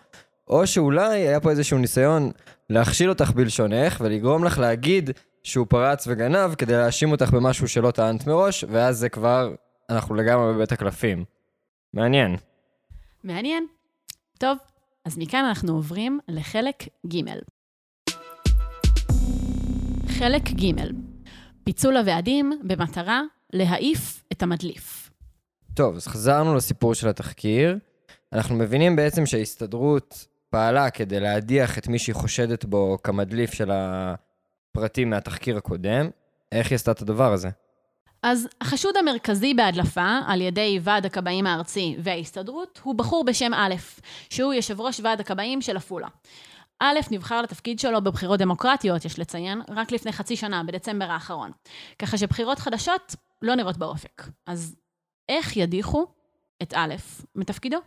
או 0.49 0.67
שאולי 0.67 1.19
היה 1.19 1.41
פה 1.41 1.51
איזשהו 1.51 1.79
ניסיון 1.79 2.31
להכשיל 2.71 3.09
אותך 3.09 3.31
בלשונך 3.31 4.01
ולגרום 4.01 4.45
לך 4.45 4.59
להגיד 4.59 5.11
שהוא 5.43 5.67
פרץ 5.69 6.05
וגנב 6.07 6.55
כדי 6.55 6.73
להאשים 6.73 7.13
אותך 7.13 7.31
במשהו 7.31 7.69
שלא 7.69 7.91
טענת 7.91 8.27
מראש, 8.27 8.65
ואז 8.69 8.99
זה 8.99 9.09
כבר, 9.09 9.55
אנחנו 9.91 10.15
לגמרי 10.15 10.55
בבית 10.55 10.73
הקלפים. 10.73 11.25
מעניין. 11.95 12.37
מעניין. 13.25 13.67
טוב, 14.39 14.59
אז 15.05 15.19
מכאן 15.19 15.45
אנחנו 15.45 15.73
עוברים 15.73 16.21
לחלק 16.29 16.83
ג'. 17.07 17.21
חלק 20.09 20.43
ג' 20.43 20.73
פיצול 21.65 21.97
הוועדים 21.97 22.53
במטרה 22.65 23.23
להעיף 23.53 24.25
את 24.33 24.43
המדליף. 24.43 25.11
טוב, 25.75 25.97
אז 25.97 26.07
חזרנו 26.07 26.55
לסיפור 26.55 26.95
של 26.95 27.09
התחקיר. 27.09 27.79
אנחנו 28.33 28.57
מבינים 28.57 28.97
בעצם 28.97 29.27
שההסתדרות 29.27 30.27
פעלה 30.51 30.91
כדי 30.91 31.21
להדיח 31.21 31.79
את 31.79 31.89
מי 31.89 31.99
שהיא 31.99 32.15
חושדת 32.15 32.65
בו 32.65 32.99
כמדליף 33.03 33.53
של 33.53 33.71
הפרטים 33.73 35.11
מהתחקיר 35.11 35.57
הקודם. 35.57 36.11
איך 36.53 36.71
היא 36.71 36.77
עשתה 36.77 36.91
את 36.91 37.03
הדבר 37.03 37.33
הזה? 37.33 37.49
אז 38.23 38.49
החשוד 38.61 38.97
המרכזי 38.97 39.55
בהדלפה 39.55 40.19
על 40.27 40.41
ידי 40.41 40.79
ועד 40.83 41.07
הכבאים 41.07 41.47
הארצי 41.47 41.97
וההסתדרות 42.03 42.81
הוא 42.83 42.95
בחור 42.95 43.25
בשם 43.25 43.55
א', 43.55 43.75
שהוא 44.31 44.55
יושב 44.55 44.81
ראש 44.81 45.01
ועד 45.01 45.21
הכבאים 45.21 45.61
של 45.63 45.77
עפולה. 45.77 46.09
א' 46.81 46.99
נבחר 47.11 47.43
לתפקיד 47.43 47.79
שלו 47.79 48.01
בבחירות 48.01 48.39
דמוקרטיות, 48.39 49.05
יש 49.05 49.19
לציין, 49.19 49.63
רק 49.69 49.93
לפני 49.93 50.13
חצי 50.13 50.37
שנה, 50.37 50.65
בדצמבר 50.65 51.05
האחרון. 51.05 51.51
ככה 51.99 52.19
שבחירות 52.19 52.59
חדשות 52.59 53.17
לא 53.43 53.55
נראות 53.55 53.77
באופק. 53.77 54.23
אז 54.47 54.77
איך 55.29 55.57
ידיחו 55.57 56.07
את 56.63 56.75
א' 56.77 56.95
מתפקידו? 57.35 57.79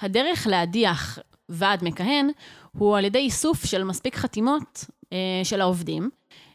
הדרך 0.00 0.46
להדיח 0.46 1.18
ועד 1.48 1.84
מכהן 1.84 2.30
הוא 2.72 2.98
על 2.98 3.04
ידי 3.04 3.18
איסוף 3.18 3.64
של 3.64 3.84
מספיק 3.84 4.16
חתימות 4.16 4.84
אה, 5.12 5.40
של 5.44 5.60
העובדים, 5.60 6.10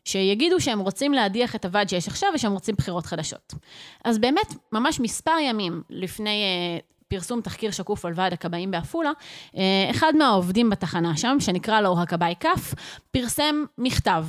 שיגידו 0.06 0.62
שהם 0.62 0.80
רוצים 0.80 1.14
להדיח 1.14 1.56
את 1.56 1.66
הוועד 1.66 1.90
שיש 1.90 2.08
עכשיו 2.08 2.30
ושהם 2.36 2.52
רוצים 2.52 2.76
בחירות 2.78 3.06
חדשות. 3.06 3.54
אז 4.04 4.18
באמת, 4.18 4.54
ממש 4.72 5.00
מספר 5.00 5.36
ימים 5.42 5.82
לפני 5.90 6.44
אה, 6.44 6.80
פרסום 7.08 7.42
תחקיר 7.42 7.72
שקוף 7.72 8.06
על 8.06 8.14
ועד 8.16 8.34
הכבאים 8.34 8.72
בעפולה, 8.72 9.12
אה, 9.58 9.88
אחד 9.92 10.14
מהעובדים 10.18 10.70
בתחנה 10.70 11.18
שם, 11.18 11.38
שנקרא 11.40 11.82
לו 11.82 12.02
הכבאי 12.02 12.34
כף, 12.40 12.74
פרסם 13.12 13.66
מכתב. 13.78 14.26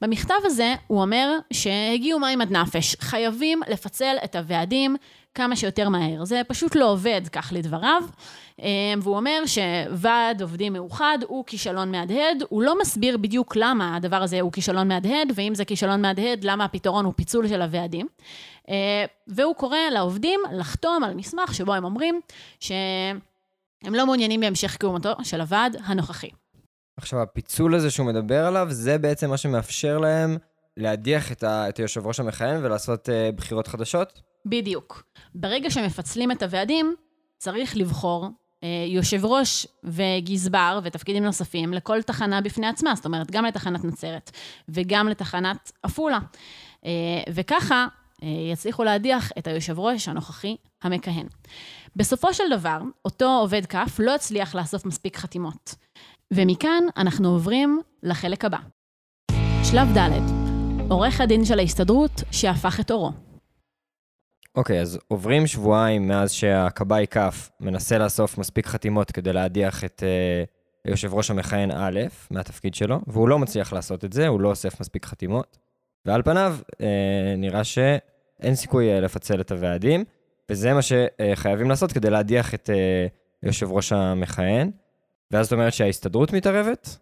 במכתב 0.00 0.34
הזה 0.44 0.74
הוא 0.86 1.00
אומר 1.00 1.38
שהגיעו 1.52 2.20
מים 2.20 2.40
עד 2.40 2.52
נפש, 2.52 2.96
חייבים 3.00 3.60
לפצל 3.68 4.16
את 4.24 4.36
הוועדים 4.36 4.96
כמה 5.34 5.56
שיותר 5.56 5.88
מהר. 5.88 6.24
זה 6.24 6.42
פשוט 6.48 6.74
לא 6.74 6.92
עובד, 6.92 7.20
כך 7.32 7.52
לדבריו. 7.52 8.02
אה, 8.62 8.94
והוא 9.02 9.16
אומר 9.16 9.42
שוועד 9.46 10.42
עובדים 10.42 10.72
מאוחד 10.72 11.18
הוא 11.26 11.44
כישלון 11.46 11.90
מהדהד, 11.92 12.42
הוא 12.48 12.62
לא 12.62 12.80
מסביר 12.80 13.16
בדיוק 13.16 13.56
למה 13.56 13.96
הדבר 13.96 14.22
הזה 14.22 14.40
הוא 14.40 14.52
כישלון 14.52 14.88
מהדהד, 14.88 15.32
ואם 15.34 15.54
זה 15.54 15.64
כישלון 15.64 16.02
מהדהד, 16.02 16.44
למה 16.44 16.64
הפתרון 16.64 17.04
הוא 17.04 17.12
פיצול 17.16 17.48
של 17.48 17.62
הוועדים. 17.62 18.06
אה, 18.68 19.04
והוא 19.26 19.54
קורא 19.54 19.78
לעובדים 19.92 20.40
לחתום 20.52 21.04
על 21.04 21.14
מסמך 21.14 21.54
שבו 21.54 21.74
הם 21.74 21.84
אומרים 21.84 22.20
שהם 22.60 23.94
לא 23.94 24.06
מעוניינים 24.06 24.40
בהמשך 24.40 24.76
קיומתו 24.76 25.12
של 25.22 25.40
הוועד 25.40 25.76
הנוכחי. 25.84 26.30
עכשיו, 26.96 27.22
הפיצול 27.22 27.74
הזה 27.74 27.90
שהוא 27.90 28.06
מדבר 28.06 28.46
עליו, 28.46 28.66
זה 28.70 28.98
בעצם 28.98 29.30
מה 29.30 29.36
שמאפשר 29.36 29.98
להם 29.98 30.36
להדיח 30.76 31.32
את, 31.32 31.42
ה... 31.42 31.68
את 31.68 31.76
היושב 31.76 32.06
ראש 32.06 32.20
המכהן 32.20 32.64
ולעשות 32.64 33.08
uh, 33.08 33.36
בחירות 33.36 33.66
חדשות? 33.66 34.20
בדיוק. 34.46 35.02
ברגע 35.34 35.70
שמפצלים 35.70 36.30
את 36.30 36.42
הוועדים, 36.42 36.94
צריך 37.38 37.76
לבחור 37.76 38.28
יושב 38.88 39.24
ראש 39.24 39.66
וגזבר 39.84 40.80
ותפקידים 40.82 41.24
נוספים 41.24 41.72
לכל 41.72 42.02
תחנה 42.02 42.40
בפני 42.40 42.66
עצמה, 42.66 42.94
זאת 42.94 43.04
אומרת, 43.04 43.30
גם 43.30 43.44
לתחנת 43.44 43.84
נצרת 43.84 44.30
וגם 44.68 45.08
לתחנת 45.08 45.72
עפולה. 45.82 46.18
אה, 46.86 46.90
וככה 47.34 47.86
אה, 48.22 48.28
יצליחו 48.52 48.84
להדיח 48.84 49.32
את 49.38 49.46
היושב 49.46 49.78
ראש 49.78 50.08
הנוכחי 50.08 50.56
המכהן. 50.82 51.26
בסופו 51.96 52.34
של 52.34 52.44
דבר, 52.50 52.78
אותו 53.04 53.38
עובד 53.40 53.66
כף 53.66 53.96
לא 53.98 54.14
הצליח 54.14 54.54
לאסוף 54.54 54.86
מספיק 54.86 55.16
חתימות. 55.16 55.74
ומכאן 56.32 56.84
אנחנו 56.96 57.28
עוברים 57.28 57.80
לחלק 58.02 58.44
הבא. 58.44 58.58
שלב 59.64 59.98
ד' 59.98 60.10
עורך 60.90 61.20
הדין 61.20 61.44
של 61.44 61.58
ההסתדרות 61.58 62.22
שהפך 62.30 62.80
את 62.80 62.90
עורו. 62.90 63.25
אוקיי, 64.56 64.80
אז 64.80 64.98
עוברים 65.08 65.46
שבועיים 65.46 66.08
מאז 66.08 66.32
שהכבאי 66.32 67.06
כף 67.10 67.50
מנסה 67.60 67.98
לאסוף 67.98 68.38
מספיק 68.38 68.66
חתימות 68.66 69.10
כדי 69.10 69.32
להדיח 69.32 69.84
את 69.84 70.02
uh, 70.86 70.90
יושב 70.90 71.14
ראש 71.14 71.30
המכהן 71.30 71.70
א' 71.70 72.00
מהתפקיד 72.30 72.74
שלו, 72.74 73.00
והוא 73.06 73.28
לא 73.28 73.38
מצליח 73.38 73.72
לעשות 73.72 74.04
את 74.04 74.12
זה, 74.12 74.26
הוא 74.26 74.40
לא 74.40 74.48
אוסף 74.48 74.80
מספיק 74.80 75.06
חתימות, 75.06 75.58
ועל 76.06 76.22
פניו 76.22 76.56
uh, 76.72 76.76
נראה 77.36 77.64
שאין 77.64 78.54
סיכוי 78.54 78.98
uh, 78.98 79.00
לפצל 79.00 79.40
את 79.40 79.52
הוועדים, 79.52 80.04
וזה 80.50 80.74
מה 80.74 80.80
שחייבים 80.82 81.68
לעשות 81.68 81.92
כדי 81.92 82.10
להדיח 82.10 82.54
את 82.54 82.70
uh, 82.70 83.46
יושב 83.46 83.72
ראש 83.72 83.92
המכהן. 83.92 84.70
ואז 85.30 85.46
זאת 85.46 85.52
אומרת 85.52 85.72
שההסתדרות 85.72 86.32
מתערבת? 86.32 86.98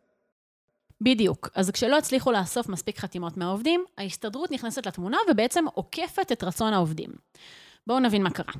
בדיוק. 1.01 1.49
אז 1.55 1.71
כשלא 1.71 1.99
הצליחו 1.99 2.33
לאסוף 2.33 2.69
מספיק 2.69 2.99
חתימות 2.99 3.37
מהעובדים, 3.37 3.85
ההסתדרות 3.99 4.51
נכנסת 4.51 4.87
לתמונה 4.87 5.17
ובעצם 5.31 5.65
עוקפת 5.75 6.33
את 6.33 6.45
רצון 6.45 6.73
העובדים. 6.73 7.11
בואו 7.87 8.01
נבין 8.01 8.23
מה 8.23 8.31
קרה. 8.31 8.53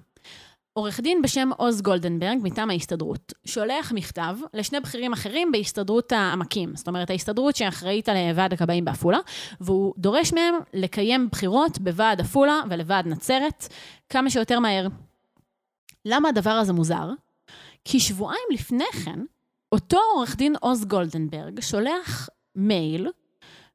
עורך 0.73 1.01
דין 1.01 1.23
בשם 1.23 1.51
עוז 1.57 1.83
גולדנברג, 1.83 2.39
מטעם 2.43 2.71
ההסתדרות, 2.71 3.33
שולח 3.45 3.93
מכתב 3.93 4.37
לשני 4.55 4.81
בכירים 4.81 5.13
אחרים 5.13 5.53
בהסתדרות 5.53 6.13
העמקים, 6.13 6.77
זאת 6.77 6.89
אומרת, 6.89 7.11
ההסתדרות 7.11 7.57
שאחראית 7.57 8.09
על 8.09 8.17
ועד 8.35 8.53
הכבאים 8.53 8.85
בעפולה, 8.85 9.19
והוא 9.61 9.95
דורש 9.99 10.33
מהם 10.33 10.55
לקיים 10.73 11.29
בחירות 11.33 11.79
בוועד 11.79 12.21
עפולה 12.21 12.61
ולוועד 12.71 13.07
נצרת 13.07 13.69
כמה 14.09 14.31
שיותר 14.31 14.61
מהר. 14.61 14.87
למה 16.05 16.29
הדבר 16.29 16.51
הזה 16.51 16.73
מוזר? 16.73 17.11
כי 17.85 18.01
שבועיים 18.01 18.47
לפני 18.53 18.85
כן, 19.05 19.21
אותו 19.75 19.99
עורך 20.15 20.37
דין 20.37 20.55
עוז 20.61 20.85
גולדנברג 20.85 21.61
שולח 21.61 22.29
מייל, 22.57 23.09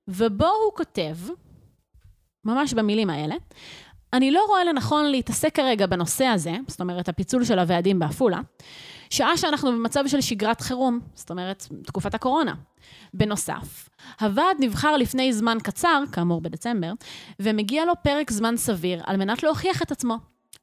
ובו 0.07 0.45
הוא 0.45 0.73
כותב, 0.75 1.15
ממש 2.45 2.73
במילים 2.73 3.09
האלה, 3.09 3.35
אני 4.13 4.31
לא 4.31 4.45
רואה 4.47 4.63
לנכון 4.63 5.05
להתעסק 5.05 5.55
כרגע 5.55 5.85
בנושא 5.85 6.25
הזה, 6.25 6.55
זאת 6.67 6.81
אומרת, 6.81 7.09
הפיצול 7.09 7.45
של 7.45 7.59
הוועדים 7.59 7.99
בעפולה, 7.99 8.39
שעה 9.09 9.37
שאנחנו 9.37 9.71
במצב 9.71 10.07
של 10.07 10.21
שגרת 10.21 10.61
חירום, 10.61 10.99
זאת 11.15 11.29
אומרת, 11.29 11.67
תקופת 11.85 12.13
הקורונה. 12.13 12.53
בנוסף, 13.13 13.89
הוועד 14.21 14.57
נבחר 14.59 14.97
לפני 14.97 15.33
זמן 15.33 15.57
קצר, 15.63 16.03
כאמור 16.11 16.41
בדצמבר, 16.41 16.91
ומגיע 17.39 17.85
לו 17.85 17.93
פרק 18.03 18.31
זמן 18.31 18.57
סביר 18.57 19.01
על 19.05 19.17
מנת 19.17 19.43
להוכיח 19.43 19.81
את 19.81 19.91
עצמו. 19.91 20.17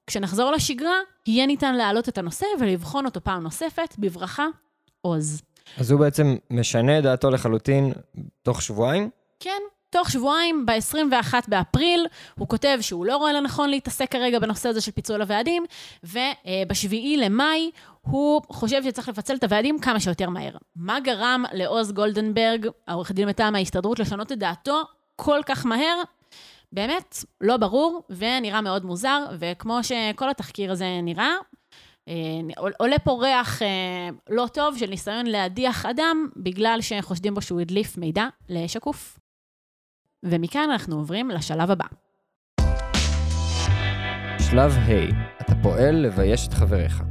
כשנחזור 0.06 0.50
לשגרה, 0.50 0.96
יהיה 1.26 1.46
ניתן 1.46 1.74
להעלות 1.74 2.08
את 2.08 2.18
הנושא 2.18 2.46
ולבחון 2.60 3.04
אותו 3.04 3.24
פעם 3.24 3.42
נוספת, 3.42 3.94
בברכה, 3.98 4.46
עוז. 5.06 5.42
אז 5.78 5.90
הוא 5.90 6.00
בעצם 6.00 6.36
משנה 6.50 6.98
את 6.98 7.02
דעתו 7.02 7.30
לחלוטין 7.30 7.92
תוך 8.42 8.62
שבועיים? 8.62 9.10
כן, 9.40 9.60
תוך 9.90 10.10
שבועיים, 10.10 10.66
ב-21 10.66 11.34
באפריל, 11.48 12.06
הוא 12.38 12.48
כותב 12.48 12.78
שהוא 12.80 13.06
לא 13.06 13.16
רואה 13.16 13.32
לנכון 13.32 13.70
להתעסק 13.70 14.10
כרגע 14.10 14.38
בנושא 14.38 14.68
הזה 14.68 14.80
של 14.80 14.92
פיצול 14.92 15.22
הוועדים, 15.22 15.64
וב-7 16.04 16.94
למאי 17.16 17.70
הוא 18.00 18.42
חושב 18.48 18.82
שצריך 18.84 19.08
לפצל 19.08 19.34
את 19.34 19.44
הוועדים 19.44 19.78
כמה 19.78 20.00
שיותר 20.00 20.30
מהר. 20.30 20.56
מה 20.76 21.00
גרם 21.00 21.44
לעוז 21.52 21.92
גולדנברג, 21.92 22.66
העורך 22.86 23.12
דין 23.12 23.28
מטעם 23.28 23.54
ההסתדרות, 23.54 23.98
לשנות 23.98 24.32
את 24.32 24.38
דעתו 24.38 24.82
כל 25.16 25.40
כך 25.46 25.66
מהר? 25.66 26.02
באמת, 26.72 27.24
לא 27.40 27.56
ברור, 27.56 28.02
ונראה 28.10 28.60
מאוד 28.60 28.84
מוזר, 28.84 29.24
וכמו 29.38 29.78
שכל 29.84 30.30
התחקיר 30.30 30.72
הזה 30.72 30.86
נראה, 31.02 31.24
אה, 31.24 31.36
עולה 32.78 32.98
פה 32.98 33.18
ריח 33.20 33.62
אה, 33.62 33.68
לא 34.30 34.46
טוב 34.52 34.78
של 34.78 34.86
ניסיון 34.86 35.26
להדיח 35.26 35.86
אדם 35.86 36.28
בגלל 36.36 36.78
שחושדים 36.80 37.34
בו 37.34 37.42
שהוא 37.42 37.60
הדליף 37.60 37.98
מידע 37.98 38.26
לשקוף. 38.48 39.18
ומכאן 40.22 40.70
אנחנו 40.70 40.96
עוברים 40.96 41.30
לשלב 41.30 41.70
הבא. 41.70 41.84
שלב 44.50 44.72
ה' 44.72 45.40
אתה 45.40 45.52
פועל 45.62 45.94
לבייש 45.94 46.48
את 46.48 46.54
חבריך. 46.54 47.02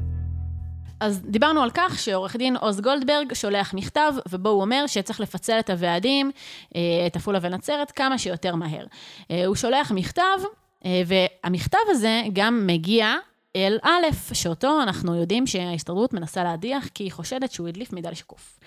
אז 1.00 1.22
דיברנו 1.26 1.62
על 1.62 1.70
כך 1.74 2.00
שעורך 2.00 2.36
דין 2.36 2.58
עוז 2.58 2.82
גולדברג 2.82 3.34
שולח 3.34 3.74
מכתב, 3.74 4.14
ובו 4.30 4.50
הוא 4.50 4.62
אומר 4.62 4.88
שצריך 4.88 5.20
לפצל 5.20 5.60
את 5.60 5.70
הוועדים, 5.70 6.32
אה, 6.76 6.82
את 7.08 7.16
עפולה 7.16 7.40
ונצרת, 7.42 7.92
כמה 7.92 8.18
שיותר 8.18 8.56
מהר. 8.56 8.86
אה, 9.32 9.46
הוא 9.46 9.56
שולח 9.56 9.92
מכתב, 9.92 10.38
אה, 10.86 11.02
והמכתב 11.06 11.78
הזה 11.90 12.22
גם 12.34 12.68
מגיע 12.68 13.16
אל 13.56 13.78
א', 13.84 14.34
שאותו 14.34 14.82
אנחנו 14.82 15.16
יודעים 15.16 15.48
שההסתדרות 15.48 16.14
מנסה 16.14 16.44
להדיח, 16.44 16.88
כי 16.88 17.04
היא 17.04 17.12
חושדת 17.12 17.52
שהוא 17.52 17.68
הדליף 17.68 17.94
מידע 17.94 18.12
לשקוף. 18.12 18.60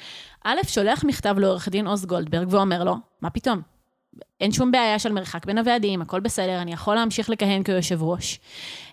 א', 0.45 0.59
שולח 0.68 1.04
מכתב 1.04 1.38
לעורך 1.38 1.68
דין 1.68 1.87
עוז 1.87 2.07
גולדברג 2.07 2.47
ואומר 2.50 2.85
לו, 2.85 2.95
מה 3.23 3.30
פתאום? 3.30 3.61
אין 4.40 4.52
שום 4.52 4.71
בעיה 4.71 4.99
של 4.99 5.12
מרחק 5.12 5.47
בין 5.47 5.59
הוועדים, 5.59 6.02
הכל 6.02 6.21
בסדר, 6.21 6.62
אני 6.62 6.73
יכול 6.73 6.95
להמשיך 6.95 7.30
לכהן 7.30 7.62
כיושב 7.62 8.02
ראש. 8.02 8.40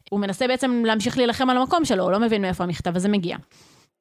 הוא 0.10 0.20
מנסה 0.20 0.48
בעצם 0.48 0.84
להמשיך 0.86 1.18
להילחם 1.18 1.50
על 1.50 1.58
המקום 1.58 1.86
שלו, 1.86 2.04
הוא 2.04 2.12
לא 2.12 2.20
מבין 2.20 2.42
מאיפה 2.42 2.64
המכתב 2.64 2.96
הזה 2.96 3.10
מגיע. 3.10 3.38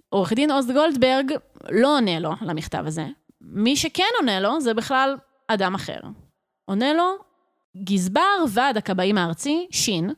עורך 0.09 0.33
דין 0.33 0.51
עוז 0.51 0.71
גולדברג 0.71 1.33
לא 1.71 1.97
עונה 1.97 2.19
לו 2.19 2.31
למכתב 2.41 2.83
הזה. 2.87 3.07
מי 3.41 3.77
שכן 3.77 4.05
עונה 4.21 4.41
לו 4.41 4.61
זה 4.61 4.75
בכלל 4.75 5.17
אדם 5.49 5.75
אחר. 5.75 5.99
עונה 6.65 6.93
לו 6.93 7.05
גזבר 7.85 8.45
ועד 8.49 8.77
הכבאים 8.77 9.19
הארצי, 9.19 9.67
שין, 9.71 10.11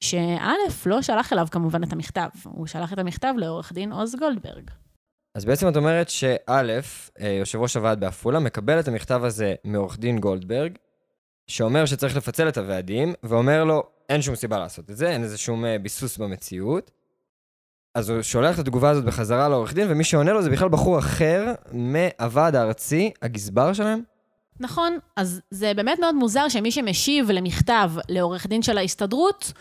שא' 0.00 0.86
לא 0.86 1.02
שלח 1.02 1.32
אליו 1.32 1.46
כמובן 1.50 1.82
את 1.82 1.92
המכתב, 1.92 2.28
הוא 2.44 2.66
שלח 2.66 2.92
את 2.92 2.98
המכתב 2.98 3.34
לעורך 3.36 3.72
דין 3.72 3.92
עוז 3.92 4.14
גולדברג. 4.14 4.70
אז 5.34 5.44
בעצם 5.44 5.68
את 5.68 5.76
אומרת 5.76 6.08
שא', 6.08 6.36
אה, 7.20 7.28
יושב 7.28 7.58
ראש 7.58 7.76
הוועד 7.76 8.00
בעפולה, 8.00 8.38
מקבל 8.38 8.80
את 8.80 8.88
המכתב 8.88 9.24
הזה 9.24 9.54
מעורך 9.64 9.98
דין 9.98 10.18
גולדברג, 10.18 10.78
שאומר 11.46 11.86
שצריך 11.86 12.16
לפצל 12.16 12.48
את 12.48 12.58
הוועדים, 12.58 13.14
ואומר 13.22 13.64
לו, 13.64 13.82
אין 14.08 14.22
שום 14.22 14.34
סיבה 14.34 14.58
לעשות 14.58 14.90
את 14.90 14.96
זה, 14.96 15.10
אין 15.10 15.22
איזה 15.22 15.38
שום 15.38 15.64
אה, 15.64 15.78
ביסוס 15.78 16.18
במציאות. 16.18 16.90
אז 17.94 18.10
הוא 18.10 18.22
שולח 18.22 18.54
את 18.54 18.58
התגובה 18.58 18.90
הזאת 18.90 19.04
בחזרה 19.04 19.48
לעורך 19.48 19.74
דין, 19.74 19.90
ומי 19.90 20.04
שעונה 20.04 20.32
לו 20.32 20.42
זה 20.42 20.50
בכלל 20.50 20.68
בחור 20.68 20.98
אחר 20.98 21.52
מהוועד 21.72 22.56
הארצי, 22.56 23.12
הגזבר 23.22 23.72
שלהם. 23.72 24.02
נכון, 24.60 24.98
אז 25.16 25.40
זה 25.50 25.72
באמת 25.74 25.98
מאוד 25.98 26.14
מוזר 26.14 26.48
שמי 26.48 26.70
שמשיב 26.70 27.30
למכתב 27.30 27.90
לעורך 28.08 28.46
דין 28.46 28.62
של 28.62 28.78
ההסתדרות, 28.78 29.52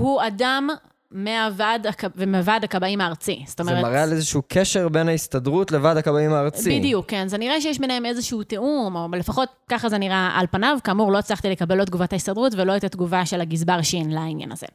הוא 0.00 0.22
אדם 0.26 0.68
מהוועד, 1.10 1.86
ומהוועד 2.16 2.64
הכבאים 2.64 3.00
הארצי. 3.00 3.44
זאת 3.46 3.60
אומרת... 3.60 3.76
זה 3.76 3.82
מראה 3.82 4.02
על 4.02 4.12
איזשהו 4.12 4.42
קשר 4.48 4.88
בין 4.88 5.08
ההסתדרות 5.08 5.72
לוועד 5.72 5.96
הכבאים 5.96 6.32
הארצי. 6.32 6.78
בדיוק, 6.78 7.06
כן. 7.08 7.28
זה 7.28 7.38
נראה 7.38 7.60
שיש 7.60 7.78
ביניהם 7.78 8.06
איזשהו 8.06 8.42
תיאום, 8.42 8.96
או 8.96 9.08
לפחות 9.18 9.48
ככה 9.68 9.88
זה 9.88 9.98
נראה 9.98 10.30
על 10.34 10.46
פניו. 10.50 10.78
כאמור, 10.84 11.12
לא 11.12 11.18
הצלחתי 11.18 11.50
לקבל 11.50 11.76
לא 11.76 11.82
את 11.82 11.86
תגובת 11.86 12.12
ההסתדרות 12.12 12.52
ולא 12.56 12.76
את 12.76 12.84
התגובה 12.84 13.26
של 13.26 13.40
הגזבר 13.40 13.82
שין 13.82 14.10
לעניין 14.10 14.52
הזה. 14.52 14.66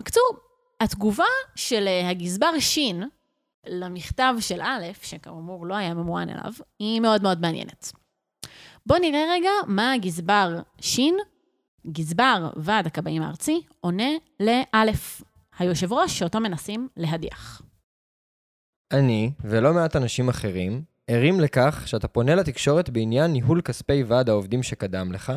בקיצור, 0.00 0.24
התגובה 0.80 1.24
של 1.54 1.84
אה, 1.88 2.10
הגזבר 2.10 2.58
שין 2.58 3.02
למכתב 3.66 4.34
של 4.40 4.60
א', 4.60 4.84
שכאמור 5.02 5.66
לא 5.66 5.74
היה 5.74 5.94
ממוען 5.94 6.28
אליו, 6.28 6.52
היא 6.78 7.00
מאוד 7.00 7.22
מאוד 7.22 7.40
מעניינת. 7.40 7.92
בואו 8.86 8.98
נראה 9.00 9.24
רגע 9.30 9.50
מה 9.66 9.92
הגזבר 9.92 10.60
שין, 10.80 11.16
גזבר 11.86 12.50
ועד 12.56 12.86
הכבאים 12.86 13.22
הארצי, 13.22 13.60
עונה 13.80 14.10
לאלף, 14.40 15.22
היושב 15.58 15.92
ראש 15.92 16.18
שאותו 16.18 16.40
מנסים 16.40 16.88
להדיח. 16.96 17.62
אני, 18.92 19.32
ולא 19.44 19.74
מעט 19.74 19.96
אנשים 19.96 20.28
אחרים, 20.28 20.82
ערים 21.06 21.40
לכך 21.40 21.82
שאתה 21.86 22.08
פונה 22.08 22.34
לתקשורת 22.34 22.90
בעניין 22.90 23.32
ניהול 23.32 23.60
כספי 23.60 24.02
ועד 24.02 24.28
העובדים 24.28 24.62
שקדם 24.62 25.12
לך, 25.12 25.32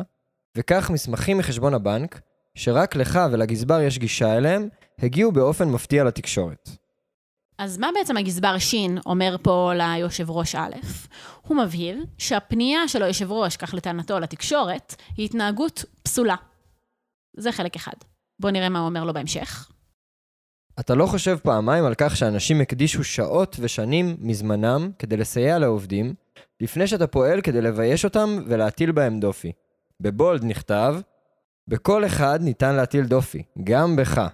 וכך 0.56 0.90
מסמכים 0.90 1.38
מחשבון 1.38 1.74
הבנק, 1.74 2.20
שרק 2.54 2.96
לך 2.96 3.20
ולגזבר 3.32 3.80
יש 3.80 3.98
גישה 3.98 4.36
אליהם, 4.36 4.68
הגיעו 4.98 5.32
באופן 5.32 5.68
מפתיע 5.68 6.04
לתקשורת. 6.04 6.81
אז 7.58 7.78
מה 7.78 7.90
בעצם 7.94 8.16
הגזבר 8.16 8.58
שין 8.58 8.98
אומר 9.06 9.36
פה 9.42 9.72
ליושב 9.74 10.30
ראש 10.30 10.54
א'? 10.54 10.74
הוא 11.42 11.56
מבהיר 11.56 12.04
שהפנייה 12.18 12.88
של 12.88 13.02
היושב 13.02 13.32
ראש, 13.32 13.56
כך 13.56 13.74
לטענתו, 13.74 14.20
לתקשורת, 14.20 14.94
היא 15.16 15.24
התנהגות 15.24 15.84
פסולה. 16.02 16.36
זה 17.36 17.52
חלק 17.52 17.76
אחד. 17.76 17.92
בואו 18.40 18.52
נראה 18.52 18.68
מה 18.68 18.78
הוא 18.78 18.88
אומר 18.88 19.04
לו 19.04 19.12
בהמשך. 19.12 19.70
אתה 20.80 20.94
לא 20.94 21.06
חושב 21.06 21.38
פעמיים 21.42 21.84
על 21.84 21.94
כך 21.98 22.16
שאנשים 22.16 22.60
הקדישו 22.60 23.04
שעות 23.04 23.56
ושנים 23.60 24.16
מזמנם 24.18 24.90
כדי 24.98 25.16
לסייע 25.16 25.58
לעובדים, 25.58 26.14
לפני 26.60 26.86
שאתה 26.86 27.06
פועל 27.06 27.40
כדי 27.40 27.60
לבייש 27.60 28.04
אותם 28.04 28.38
ולהטיל 28.46 28.92
בהם 28.92 29.20
דופי. 29.20 29.52
ב 30.00 30.09
bold 30.09 30.44
נכתב, 30.44 30.96
בכל 31.68 32.06
אחד 32.06 32.38
ניתן 32.42 32.74
להטיל 32.74 33.04
דופי, 33.04 33.42
גם 33.64 33.96
בך. 33.96 34.28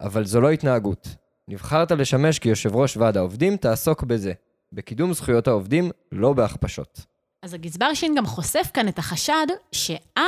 אבל 0.00 0.24
זו 0.24 0.40
לא 0.40 0.50
התנהגות. 0.50 1.23
נבחרת 1.48 1.90
לשמש 1.92 2.38
כיושב 2.38 2.76
ראש 2.76 2.96
ועד 2.96 3.16
העובדים, 3.16 3.56
תעסוק 3.56 4.02
בזה. 4.02 4.32
בקידום 4.72 5.12
זכויות 5.12 5.48
העובדים, 5.48 5.90
לא 6.12 6.32
בהכפשות. 6.32 7.06
אז 7.42 7.54
הגזבר 7.54 7.94
שין 7.94 8.14
גם 8.14 8.26
חושף 8.26 8.70
כאן 8.74 8.88
את 8.88 8.98
החשד 8.98 9.46
שא', 9.72 10.20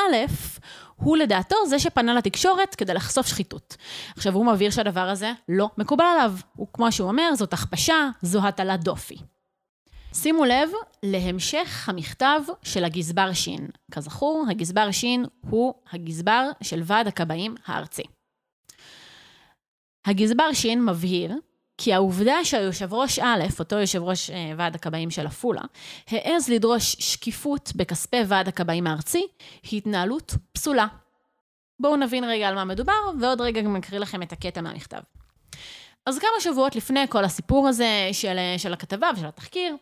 הוא 0.96 1.16
לדעתו 1.16 1.57
זה 1.68 1.79
שפנה 1.79 2.14
לתקשורת 2.14 2.74
כדי 2.74 2.94
לחשוף 2.94 3.26
שחיתות. 3.26 3.76
עכשיו, 4.16 4.35
הוא 4.35 4.46
מבהיר 4.46 4.70
שהדבר 4.70 5.00
הזה 5.00 5.33
לא 5.48 5.70
מקובל 5.79 6.05
עליו. 6.05 6.33
הוא, 6.57 6.66
כמו 6.72 6.92
שהוא 6.92 7.09
אומר, 7.09 7.31
זאת 7.35 7.52
הכפשה, 7.52 8.09
זו 8.22 8.46
הטלת 8.46 8.85
דופי. 8.85 9.16
שימו 10.14 10.44
לב 10.44 10.70
להמשך 11.02 11.88
המכתב 11.88 12.40
של 12.62 12.85
הגזבר 12.85 13.33
שין. 13.33 13.68
כזכור, 13.90 14.46
הגזבר 14.50 14.90
שין 14.90 15.24
הוא 15.50 15.74
הגזבר 15.92 16.50
של 16.62 16.83
ועד 16.85 17.07
הכבאים 17.07 17.55
הארצי. 17.66 18.02
הגזבר 20.06 20.52
שין 20.52 20.84
מבהיר 20.84 21.34
כי 21.78 21.92
העובדה 21.94 22.44
שהיושב 22.44 22.94
ראש 22.94 23.18
א', 23.18 23.44
אותו 23.58 23.76
יושב 23.76 24.02
ראש 24.02 24.30
אה, 24.30 24.52
ועד 24.56 24.74
הכבאים 24.74 25.10
של 25.10 25.26
עפולה, 25.26 25.62
העז 26.08 26.48
לדרוש 26.48 26.96
שקיפות 26.98 27.72
בכספי 27.76 28.20
ועד 28.28 28.48
הכבאים 28.48 28.86
הארצי, 28.86 29.26
היא 29.70 29.78
התנהלות 29.78 30.34
פסולה. 30.52 30.86
בואו 31.80 31.96
נבין 31.96 32.24
רגע 32.24 32.48
על 32.48 32.54
מה 32.54 32.64
מדובר, 32.64 32.92
ועוד 33.20 33.40
רגע 33.40 33.60
גם 33.60 33.76
אקריא 33.76 34.00
לכם 34.00 34.22
את 34.22 34.32
הקטע 34.32 34.60
מהמכתב. 34.60 35.00
אז 36.06 36.18
כמה 36.18 36.40
שבועות 36.40 36.76
לפני 36.76 37.08
כל 37.08 37.24
הסיפור 37.24 37.68
הזה 37.68 38.08
של, 38.12 38.38
אה, 38.38 38.54
של 38.58 38.72
הכתבה 38.72 39.10
ושל 39.16 39.26
התחקיר, 39.26 39.76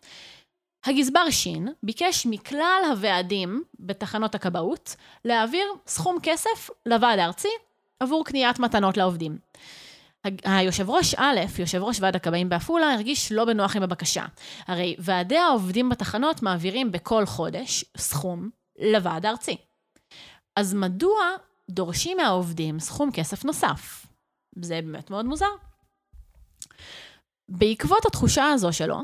הגזבר 0.84 1.30
שין 1.30 1.68
ביקש 1.82 2.26
מכלל 2.26 2.82
הוועדים 2.90 3.62
בתחנות 3.80 4.34
הכבאות 4.34 4.96
להעביר 5.24 5.66
סכום 5.86 6.18
כסף 6.22 6.70
לוועד 6.86 7.18
הארצי 7.18 7.48
עבור 8.00 8.24
קניית 8.24 8.58
מתנות 8.58 8.96
לעובדים. 8.96 9.43
היושב 10.44 10.90
ראש 10.90 11.14
א', 11.18 11.40
יושב 11.58 11.82
ראש 11.82 12.00
ועד 12.00 12.16
הכבאים 12.16 12.48
בעפולה, 12.48 12.92
הרגיש 12.92 13.32
לא 13.32 13.44
בנוח 13.44 13.76
עם 13.76 13.82
הבקשה. 13.82 14.24
הרי 14.66 14.96
ועדי 14.98 15.38
העובדים 15.38 15.88
בתחנות 15.88 16.42
מעבירים 16.42 16.92
בכל 16.92 17.26
חודש 17.26 17.84
סכום 17.96 18.50
לוועד 18.78 19.26
הארצי. 19.26 19.56
אז 20.56 20.74
מדוע 20.74 21.20
דורשים 21.70 22.16
מהעובדים 22.16 22.80
סכום 22.80 23.10
כסף 23.12 23.44
נוסף? 23.44 24.06
זה 24.56 24.80
באמת 24.84 25.10
מאוד 25.10 25.24
מוזר. 25.24 25.50
בעקבות 27.48 28.06
התחושה 28.06 28.44
הזו 28.44 28.72
שלו, 28.72 29.00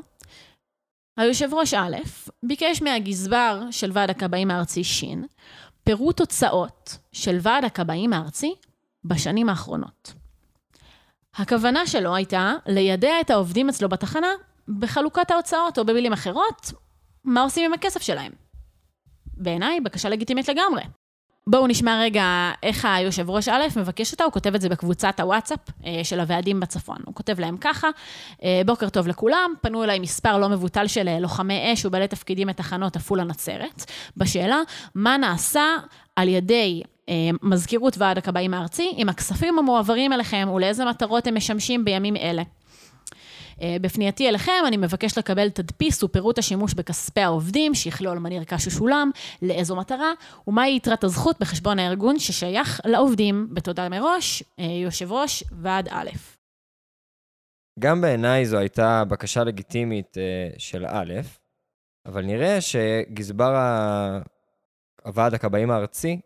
היושב 1.17 1.49
ראש 1.55 1.75
א' 1.75 1.97
ביקש 2.43 2.83
מהגזבר 2.83 3.61
של 3.71 3.91
ועד 3.95 4.11
הכבאים 4.11 4.51
הארצי 4.51 4.85
ש' 4.85 5.05
פירוט 5.85 6.17
תוצאות 6.17 6.99
של 7.13 7.39
ועד 7.43 7.65
הכבאים 7.65 8.13
הארצי 8.13 8.55
בשנים 9.05 9.49
האחרונות. 9.49 10.20
הכוונה 11.35 11.87
שלו 11.87 12.15
הייתה 12.15 12.55
לידע 12.67 13.21
את 13.21 13.31
העובדים 13.31 13.69
אצלו 13.69 13.89
בתחנה 13.89 14.29
בחלוקת 14.69 15.31
ההוצאות, 15.31 15.79
או 15.79 15.85
במילים 15.85 16.13
אחרות, 16.13 16.73
מה 17.25 17.43
עושים 17.43 17.65
עם 17.65 17.73
הכסף 17.73 18.03
שלהם. 18.03 18.33
בעיניי, 19.37 19.81
בקשה 19.81 20.09
לגיטימית 20.09 20.49
לגמרי. 20.49 20.83
בואו 21.47 21.67
נשמע 21.67 22.01
רגע 22.01 22.53
איך 22.63 22.85
היושב 22.85 23.31
ראש 23.31 23.49
א' 23.49 23.63
מבקש 23.77 24.13
אותה, 24.13 24.25
הוא 24.25 24.33
כותב 24.33 24.55
את 24.55 24.61
זה 24.61 24.69
בקבוצת 24.69 25.21
הוואטסאפ 25.21 25.59
אה, 25.87 26.01
של 26.05 26.21
הוועדים 26.21 26.61
בצפון. 26.61 26.97
הוא 27.07 27.15
כותב 27.15 27.41
להם 27.41 27.57
ככה, 27.57 27.89
אה, 28.45 28.63
בוקר 28.67 28.89
טוב 28.89 29.09
לכולם, 29.09 29.55
פנו 29.61 29.85
אליי 29.85 29.99
מספר 29.99 30.39
לא 30.39 30.49
מבוטל 30.49 30.87
של 30.87 31.09
אה, 31.09 31.21
לוחמי 31.21 31.73
אש 31.73 31.87
ובעלי 31.87 32.09
תפקידים 32.09 32.49
מתחנות 32.49 32.97
עפולה 32.97 33.25
נצרת, 33.25 33.85
בשאלה 34.17 34.61
מה 34.95 35.17
נעשה 35.17 35.65
על 36.17 36.29
ידי 36.29 36.83
מזכירות 37.43 37.99
ועד 37.99 38.19
הכבאים 38.19 38.55
הארצי 38.55 38.93
עם 38.97 39.09
הכספים 39.09 39.59
המועברים 39.59 40.13
אליכם 40.13 40.49
ולאיזה 40.55 40.85
מטרות 40.85 41.27
הם 41.27 41.35
משמשים 41.35 41.85
בימים 41.85 42.17
אלה. 42.17 42.43
אה, 43.63 43.77
בפנייתי 43.81 44.29
אליכם, 44.29 44.63
אני 44.67 44.77
מבקש 44.77 45.19
לקבל 45.19 45.51
תדפיס 45.51 46.03
ופירוט 46.03 46.39
השימוש 46.39 46.75
בכספי 46.75 47.21
העובדים, 47.21 47.75
שיכלול 47.75 48.19
מה 48.19 48.29
נרכש 48.29 48.67
ושולם, 48.67 49.11
לאיזו 49.43 49.77
מטרה, 49.77 50.13
ומהי 50.47 50.77
יתרת 50.77 51.05
הזכות 51.05 51.41
בחשבון 51.41 51.79
הארגון 51.79 52.19
ששייך 52.19 52.81
לעובדים. 52.85 53.49
בתודה 53.53 53.89
מראש, 53.89 54.43
אה, 54.59 54.65
יושב 54.65 55.13
ראש 55.13 55.45
ועד 55.63 55.89
א'. 55.89 56.11
גם 57.79 58.01
בעיניי 58.01 58.47
זו 58.47 58.59
הייתה 58.59 59.05
בקשה 59.09 59.45
לגיטימית 59.45 60.19
אה, 60.19 60.59
של 60.59 60.87
א', 60.87 61.15
אבל 62.07 62.25
נראה 62.25 62.61
שגזבר 62.61 63.55
הוועד 65.05 65.35
הכבאים 65.35 65.71
הארצי, 65.71 66.21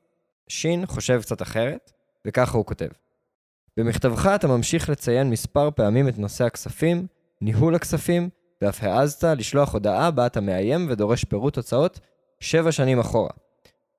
ש', 0.49 0.67
חושב 0.87 1.21
קצת 1.23 1.43
אחרת, 1.43 1.93
וככה 2.25 2.59
הוא 2.59 2.67
כותב. 2.67 2.89
במכתבך 3.77 4.27
אתה 4.27 4.47
ממשיך 4.47 4.89
לציין 4.89 5.31
מספר 5.31 5.71
פעמים 5.71 6.09
את 6.09 6.19
נושא 6.19 6.45
הכספים, 6.45 7.07
ניהול 7.41 7.75
הכספים, 7.75 8.29
ואף 8.63 8.83
העזת 8.83 9.25
לשלוח 9.25 9.73
הודעה 9.73 10.11
בה 10.11 10.27
אתה 10.27 10.41
מאיים 10.41 10.87
ודורש 10.91 11.25
פירוט 11.25 11.57
הוצאות 11.57 12.01
שבע 12.41 12.73
שנים 12.73 12.99
אחורה. 12.99 13.31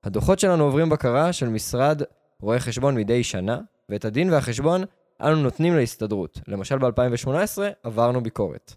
הדוחות 0.04 0.38
שלנו 0.38 0.64
עוברים 0.64 0.88
בקרה 0.88 1.32
של 1.32 1.48
משרד 1.48 2.02
רואי 2.40 2.60
חשבון 2.60 2.94
מדי 2.94 3.24
שנה, 3.24 3.60
ואת 3.88 4.04
הדין 4.04 4.32
והחשבון 4.32 4.84
אנו 5.20 5.36
נותנים 5.36 5.76
להסתדרות. 5.76 6.40
למשל 6.48 6.78
ב-2018 6.78 7.58
עברנו 7.82 8.22
ביקורת. 8.22 8.74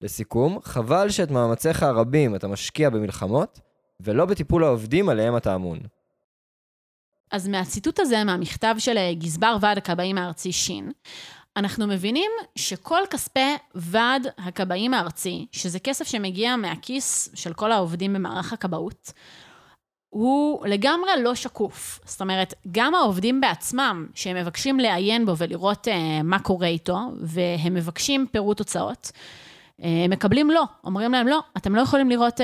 לסיכום, 0.00 0.58
חבל 0.62 1.10
שאת 1.10 1.30
מאמציך 1.30 1.82
הרבים 1.82 2.34
אתה 2.34 2.48
משקיע 2.48 2.90
במלחמות, 2.90 3.60
ולא 4.00 4.24
בטיפול 4.24 4.64
העובדים 4.64 5.08
עליהם 5.08 5.36
אתה 5.36 5.54
אמון. 5.54 5.78
אז 7.30 7.48
מהציטוט 7.48 8.00
הזה, 8.00 8.24
מהמכתב 8.24 8.74
של 8.78 8.98
גזבר 9.12 9.56
ועד 9.60 9.78
הכבאים 9.78 10.18
הארצי 10.18 10.52
ש', 10.52 10.70
אנחנו 11.56 11.86
מבינים 11.86 12.30
שכל 12.56 13.00
כספי 13.10 13.54
ועד 13.74 14.26
הכבאים 14.38 14.94
הארצי, 14.94 15.46
שזה 15.52 15.78
כסף 15.78 16.06
שמגיע 16.08 16.56
מהכיס 16.56 17.28
של 17.34 17.52
כל 17.52 17.72
העובדים 17.72 18.12
במערך 18.12 18.52
הכבאות, 18.52 19.12
הוא 20.08 20.66
לגמרי 20.66 21.10
לא 21.22 21.34
שקוף. 21.34 22.00
זאת 22.04 22.20
אומרת, 22.20 22.54
גם 22.72 22.94
העובדים 22.94 23.40
בעצמם, 23.40 24.06
שהם 24.14 24.36
מבקשים 24.36 24.80
לעיין 24.80 25.26
בו 25.26 25.36
ולראות 25.36 25.88
uh, 25.88 25.90
מה 26.24 26.38
קורה 26.38 26.66
איתו, 26.66 26.98
והם 27.20 27.74
מבקשים 27.74 28.26
פירוט 28.32 28.58
הוצאות, 28.58 29.12
uh, 29.80 29.84
מקבלים 30.08 30.50
לא. 30.50 30.64
אומרים 30.84 31.12
להם, 31.12 31.28
לא, 31.28 31.40
אתם 31.56 31.74
לא 31.74 31.80
יכולים 31.80 32.10
לראות, 32.10 32.40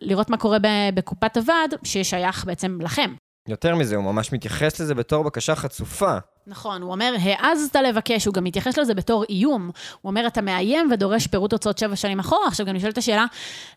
לראות 0.00 0.30
מה 0.30 0.36
קורה 0.36 0.58
בקופת 0.94 1.36
הוועד, 1.36 1.74
ששייך 1.82 2.44
בעצם 2.44 2.78
לכם. 2.80 3.14
יותר 3.48 3.74
מזה, 3.74 3.96
הוא 3.96 4.04
ממש 4.04 4.32
מתייחס 4.32 4.80
לזה 4.80 4.94
בתור 4.94 5.24
בקשה 5.24 5.54
חצופה. 5.54 6.18
נכון, 6.46 6.82
הוא 6.82 6.92
אומר, 6.92 7.14
העזת 7.22 7.76
לבקש, 7.76 8.24
הוא 8.24 8.34
גם 8.34 8.44
מתייחס 8.44 8.78
לזה 8.78 8.94
בתור 8.94 9.24
איום. 9.28 9.70
הוא 10.02 10.10
אומר, 10.10 10.26
אתה 10.26 10.42
מאיים 10.42 10.88
ודורש 10.92 11.26
פירוט 11.26 11.52
הוצאות 11.52 11.78
שבע 11.78 11.96
שנים 11.96 12.20
אחורה. 12.20 12.48
עכשיו, 12.48 12.66
גם 12.66 12.74
נשאלת 12.74 12.98
השאלה, 12.98 13.26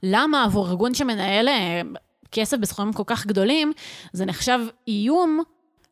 למה 0.03 0.43
עבור 0.43 0.67
ארגון 0.67 0.93
שמנהל 0.93 1.47
אה, 1.47 1.82
כסף 2.32 2.58
בסכומים 2.58 2.93
כל 2.93 3.03
כך 3.05 3.25
גדולים, 3.25 3.73
זה 4.13 4.25
נחשב 4.25 4.60
איום 4.88 5.43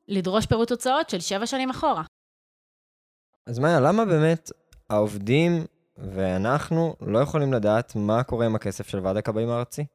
לדרוש 0.07 0.45
פירוט 0.45 0.71
הוצאות 0.71 1.09
של 1.09 1.19
שבע 1.19 1.45
שנים 1.45 1.69
אחורה? 1.69 2.03
אז 3.47 3.59
מאיה, 3.59 3.79
למה 3.79 4.05
באמת 4.05 4.51
העובדים 4.89 5.65
ואנחנו 5.97 6.95
לא 7.01 7.19
יכולים 7.19 7.53
לדעת 7.53 7.95
מה 7.95 8.23
קורה 8.23 8.45
עם 8.45 8.55
הכסף 8.55 8.87
של 8.87 8.99
ועד 8.99 9.17
הכבאים 9.17 9.49
הארצי? 9.49 9.85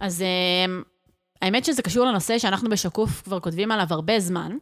אז 0.00 0.22
אה, 0.22 0.66
האמת 1.42 1.64
שזה 1.64 1.82
קשור 1.82 2.06
לנושא 2.06 2.38
שאנחנו 2.38 2.70
בשקוף 2.70 3.22
כבר 3.22 3.40
כותבים 3.40 3.72
עליו 3.72 3.86
הרבה 3.90 4.20
זמן, 4.20 4.56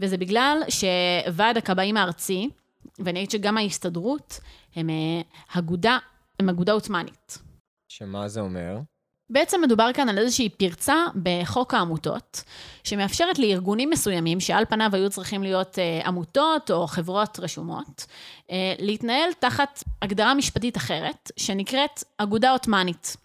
וזה 0.00 0.16
בגלל 0.16 0.58
שוועד 0.68 1.56
הכבאים 1.56 1.96
הארצי, 1.96 2.50
ואני 2.98 3.18
אגיד 3.18 3.30
שגם 3.30 3.56
ההסתדרות, 3.58 4.40
הם 4.76 4.90
אה, 4.90 5.20
אגודה, 5.58 5.98
הם 6.40 6.48
אגודה 6.48 6.72
עות'מאנית. 6.72 7.38
שמה 7.88 8.28
זה 8.28 8.40
אומר? 8.40 8.78
בעצם 9.30 9.60
מדובר 9.62 9.90
כאן 9.94 10.08
על 10.08 10.18
איזושהי 10.18 10.48
פרצה 10.48 10.94
בחוק 11.22 11.74
העמותות, 11.74 12.42
שמאפשרת 12.84 13.38
לארגונים 13.38 13.90
מסוימים, 13.90 14.40
שעל 14.40 14.64
פניו 14.64 14.90
היו 14.92 15.10
צריכים 15.10 15.42
להיות 15.42 15.74
uh, 15.74 16.06
עמותות 16.06 16.70
או 16.70 16.86
חברות 16.86 17.40
רשומות, 17.40 18.06
uh, 18.46 18.52
להתנהל 18.78 19.32
תחת 19.38 19.84
הגדרה 20.02 20.34
משפטית 20.34 20.76
אחרת, 20.76 21.30
שנקראת 21.36 22.04
אגודה 22.18 22.50
עות'מאנית. 22.50 23.16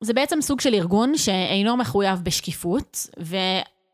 זה 0.00 0.12
בעצם 0.12 0.40
סוג 0.40 0.60
של 0.60 0.74
ארגון 0.74 1.16
שאינו 1.16 1.76
מחויב 1.76 2.20
בשקיפות, 2.22 3.06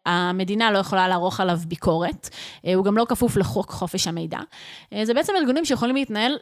והמדינה 0.06 0.70
לא 0.70 0.78
יכולה 0.78 1.08
לערוך 1.08 1.40
עליו 1.40 1.58
ביקורת. 1.68 2.28
אה, 2.66 2.74
הוא 2.74 2.84
גם 2.84 2.96
לא 2.96 3.06
כפוף 3.08 3.36
לחוק 3.36 3.70
חופש 3.70 4.06
המידע. 4.06 4.38
אה, 4.92 5.04
זה 5.04 5.14
בעצם 5.14 5.32
ארגונים 5.36 5.64
שיכולים 5.64 5.96
להתנהל 5.96 6.36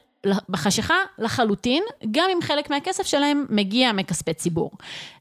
בחשיכה 0.49 0.95
לחלוטין, 1.19 1.83
גם 2.11 2.25
אם 2.33 2.39
חלק 2.43 2.71
מהכסף 2.71 3.07
שלהם 3.07 3.47
מגיע 3.51 3.93
מכספי 3.93 4.35
ציבור. 4.35 4.71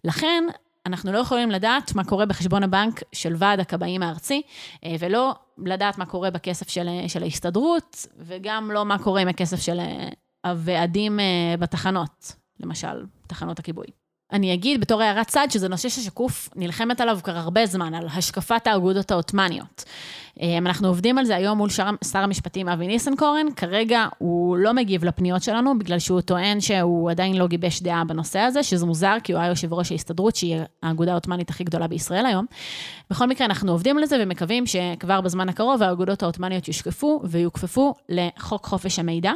לכן, 0.04 0.44
אנחנו 0.86 1.12
לא 1.12 1.18
יכולים 1.18 1.52
לדעת 1.52 1.96
מה 1.96 2.04
קורה 2.04 2.26
בחשבון 2.26 2.64
הבנק 2.64 3.04
של 3.14 3.36
ועד 3.38 3.60
הכבאים 3.60 4.04
הארצי, 4.04 4.42
אה, 4.86 4.96
ולא 5.00 5.36
לדעת 5.66 5.98
מה 5.98 6.06
קורה 6.06 6.32
בכסף 6.32 6.70
של, 6.70 6.88
של 7.08 7.24
ההסתדרות, 7.24 8.06
וגם 8.18 8.72
לא 8.72 8.86
מה 8.86 8.98
קורה 8.98 9.22
עם 9.22 9.28
הכסף 9.28 9.60
של 9.60 9.80
הוועדים 10.46 11.20
בתחנות, 11.60 12.36
למשל, 12.60 13.06
תחנות 13.28 13.60
הכיבוי. 13.60 14.01
אני 14.32 14.54
אגיד 14.54 14.82
בתור 14.82 15.02
הערת 15.02 15.28
צד 15.28 15.48
שזה 15.50 15.68
נושא 15.68 15.90
ששקוף 15.90 16.50
נלחמת 16.56 17.02
עליו 17.02 17.20
כבר 17.24 17.38
הרבה 17.38 17.66
זמן, 17.66 17.94
על 17.94 18.08
השקפת 18.14 18.68
האגודות 18.68 19.12
העות'מאניות. 19.12 19.84
אמ, 20.40 20.68
אנחנו 20.68 20.88
עובדים 20.88 21.18
על 21.18 21.26
זה 21.26 21.36
היום 21.36 21.58
מול 21.58 21.70
שר, 21.70 21.90
שר 22.12 22.20
המשפטים 22.20 22.70
אבי 22.70 22.88
ניסנקורן, 22.88 23.46
כרגע 23.56 24.06
הוא 24.18 24.58
לא 24.58 24.74
מגיב 24.74 25.06
לפניות 25.06 25.44
שלנו, 25.44 25.80
בגלל 25.80 26.00
שהוא 26.00 26.22
טוען 26.22 26.62
שהוא 26.62 27.12
עדיין 27.12 27.38
לא 27.38 27.48
גיבש 27.48 27.82
דעה 27.82 28.04
בנושא 28.04 28.40
הזה, 28.40 28.64
שזה 28.64 28.86
מוזר, 28.86 29.18
כי 29.24 29.34
הוא 29.34 29.42
היה 29.42 29.50
יושב 29.50 29.74
ראש 29.74 29.92
ההסתדרות, 29.92 30.36
שהיא 30.36 30.58
האגודה 30.84 31.12
העות'מאנית 31.12 31.50
הכי 31.50 31.64
גדולה 31.64 31.88
בישראל 31.88 32.26
היום. 32.26 32.46
בכל 33.10 33.28
מקרה, 33.28 33.46
אנחנו 33.46 33.72
עובדים 33.72 33.98
על 33.98 34.06
זה 34.06 34.18
ומקווים 34.20 34.64
שכבר 34.66 35.22
בזמן 35.22 35.50
הקרוב 35.50 35.84
האגודות 35.84 36.24
העות'מאניות 36.24 36.68
יושקפו 36.68 37.22
ויוכפפו 37.24 37.94
לחוק 38.10 38.66
חופש 38.66 39.00
המידע. 39.00 39.32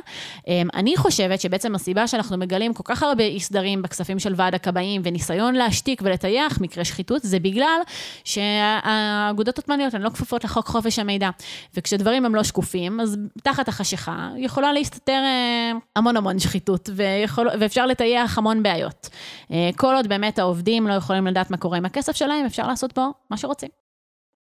אמ, 0.48 0.68
אני 0.74 0.98
חושבת 0.98 1.42
שבעצם 1.42 1.76
הסיבה 1.76 2.08
שאנחנו 2.08 2.38
מגלים 2.38 2.74
כל 2.74 2.84
כך 2.86 3.04
הרבה 3.04 3.24
אי 3.24 3.40
סדרים 3.40 3.82
בכספים 3.82 4.20
של 4.20 4.34
ועד 4.36 4.56
הכבאים 4.56 5.02
וניסיון 5.06 5.56
להשתיק 5.56 6.02
ולטייח 6.06 6.62
מקרה 6.62 6.86
שחיתות, 6.86 7.22
זה 7.24 7.40
בגלל 7.40 7.80
שהאגודות 8.24 9.58
העות'מאניות 9.58 9.94
הן 9.94 10.02
לא 10.02 10.10
כפופות 10.10 10.44
לחוק 10.44 10.68
חופש 10.68 10.85
חופש 10.86 11.00
המידע. 11.00 11.30
וכשדברים 11.74 12.26
הם 12.26 12.36
לא 12.36 12.44
שקופים, 12.44 13.00
אז 13.00 13.18
תחת 13.44 13.68
החשיכה 13.68 14.30
יכולה 14.38 14.74
להסתתר 14.74 15.12
אה, 15.12 15.72
המון 15.96 16.18
המון 16.18 16.40
שחיתות, 16.40 16.90
ויכול, 16.96 17.48
ואפשר 17.60 17.86
לטייח 17.86 18.38
המון 18.38 18.64
בעיות. 18.64 19.10
אה, 19.52 19.70
כל 19.76 19.96
עוד 19.96 20.08
באמת 20.08 20.40
העובדים 20.40 20.88
לא 20.88 20.94
יכולים 20.94 21.28
לדעת 21.28 21.52
מה 21.52 21.58
קורה 21.58 21.78
עם 21.78 21.86
הכסף 21.86 22.16
שלהם, 22.16 22.46
אפשר 22.46 22.68
לעשות 22.68 22.94
בו 22.94 23.14
מה 23.30 23.38
שרוצים. 23.38 23.70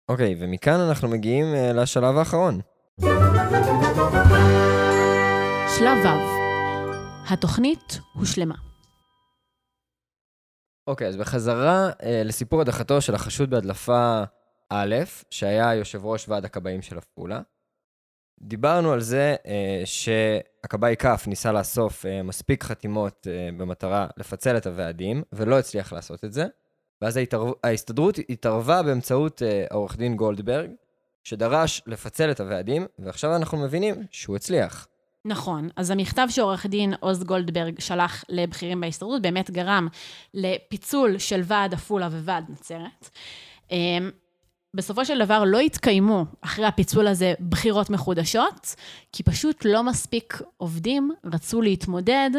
אוקיי, 0.10 0.34
okay, 0.34 0.38
ומכאן 0.40 0.80
אנחנו 0.80 1.08
מגיעים 1.08 1.46
uh, 1.54 1.74
לשלב 1.74 2.18
האחרון. 2.18 2.60
שלב 5.78 5.98
ו', 6.06 6.08
התוכנית 7.30 8.00
הושלמה. 8.14 8.56
אוקיי, 10.88 11.08
okay, 11.08 11.10
אז 11.10 11.18
בחזרה 11.18 11.90
uh, 11.90 12.04
לסיפור 12.26 12.62
הדחתו 12.62 13.02
של 13.02 13.16
החשוד 13.16 13.50
בהדלפה 13.50 14.24
א', 14.76 14.96
שהיה 15.30 15.74
יושב 15.74 16.06
ראש 16.06 16.30
ועד 16.30 16.46
הכבאים 16.46 16.82
של 16.82 16.98
עפולה, 16.98 17.42
דיברנו 18.42 18.92
על 18.92 19.00
זה 19.00 19.36
אה, 19.46 19.82
שהכבאי 19.86 20.96
כף 21.00 21.24
ניסה 21.28 21.52
לאסוף 21.52 22.06
אה, 22.06 22.24
מספיק 22.24 22.64
חתימות 22.64 23.28
אה, 23.30 23.50
במטרה 23.58 24.08
לפצל 24.18 24.58
את 24.58 24.68
הוועדים, 24.68 25.24
ולא 25.34 25.60
הצליח 25.60 25.94
לעשות 25.94 26.24
את 26.26 26.34
זה. 26.34 26.46
ואז 27.02 27.18
ההתערב... 27.18 27.54
ההסתדרות 27.64 28.20
התערבה 28.30 28.84
באמצעות 28.84 29.42
אה, 29.42 29.66
העורך 29.72 29.98
דין 29.98 30.16
גולדברג, 30.16 30.70
שדרש 31.24 31.82
לפצל 31.88 32.32
את 32.32 32.40
הוועדים, 32.40 32.86
ועכשיו 33.00 33.36
אנחנו 33.36 33.58
מבינים 33.58 33.96
שהוא 34.12 34.36
הצליח. 34.36 34.88
נכון. 35.26 35.70
אז 35.76 35.92
המכתב 35.92 36.28
שעורך 36.30 36.66
דין 36.66 36.94
עוז 37.00 37.24
גולדברג 37.24 37.80
שלח 37.80 38.24
לבכירים 38.30 38.82
בהסתדרות 38.82 39.22
באמת 39.22 39.52
גרם 39.52 39.88
לפיצול 40.34 41.18
של 41.18 41.42
ועד 41.44 41.74
עפולה 41.74 42.08
וועד 42.08 42.46
נצרת. 42.50 43.10
בסופו 44.76 45.06
של 45.06 45.20
דבר 45.20 45.44
לא 45.44 45.60
התקיימו 45.60 46.26
אחרי 46.42 46.66
הפיצול 46.66 47.08
הזה 47.08 47.34
בחירות 47.50 47.90
מחודשות, 47.90 48.76
כי 49.12 49.24
פשוט 49.24 49.66
לא 49.66 49.84
מספיק 49.84 50.42
עובדים 50.58 51.12
רצו 51.26 51.62
להתמודד 51.62 52.30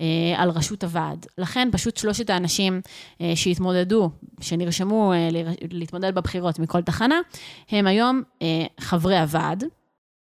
אה, 0.00 0.06
על 0.36 0.50
ראשות 0.50 0.84
הוועד. 0.84 1.26
לכן 1.38 1.68
פשוט 1.72 1.96
שלושת 1.96 2.30
האנשים 2.30 2.80
אה, 3.20 3.32
שהתמודדו, 3.34 4.10
שנרשמו 4.40 5.12
אה, 5.12 5.28
להתמודד 5.70 6.14
בבחירות 6.14 6.58
מכל 6.58 6.82
תחנה, 6.82 7.20
הם 7.68 7.86
היום 7.86 8.22
אה, 8.42 8.66
חברי 8.80 9.18
הוועד. 9.18 9.64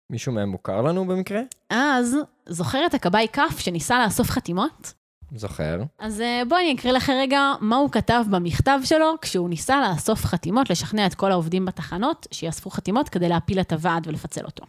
מישהו 0.10 0.34
מהם 0.34 0.50
מוכר 0.50 0.82
לנו 0.82 1.06
במקרה? 1.08 1.42
אז, 1.70 2.18
זוכר 2.46 2.86
את 2.86 2.94
הכבאי 2.94 3.28
כף 3.34 3.60
שניסה 3.60 4.06
לאסוף 4.06 4.30
חתימות? 4.30 4.94
זוכר. 5.38 5.82
אז 6.00 6.22
אה, 6.22 6.42
בואי 6.50 6.64
אני 6.64 6.76
אקריא 6.76 6.94
לך 6.94 7.10
רגע 7.10 7.42
מה 7.62 7.76
הוא 7.76 7.92
כתב 7.92 8.24
במכתב 8.32 8.80
שלו 8.84 9.16
כשהוא 9.22 9.50
ניסה 9.50 9.82
לאסוף 9.82 10.26
חתימות, 10.26 10.70
לשכנע 10.70 11.06
את 11.06 11.16
כל 11.16 11.32
העובדים 11.32 11.66
בתחנות 11.66 12.28
שיאספו 12.32 12.70
חתימות 12.70 13.10
כדי 13.10 13.30
להפיל 13.30 13.60
את 13.60 13.74
הוועד 13.74 14.08
ולפצל 14.08 14.46
אותו. 14.46 14.66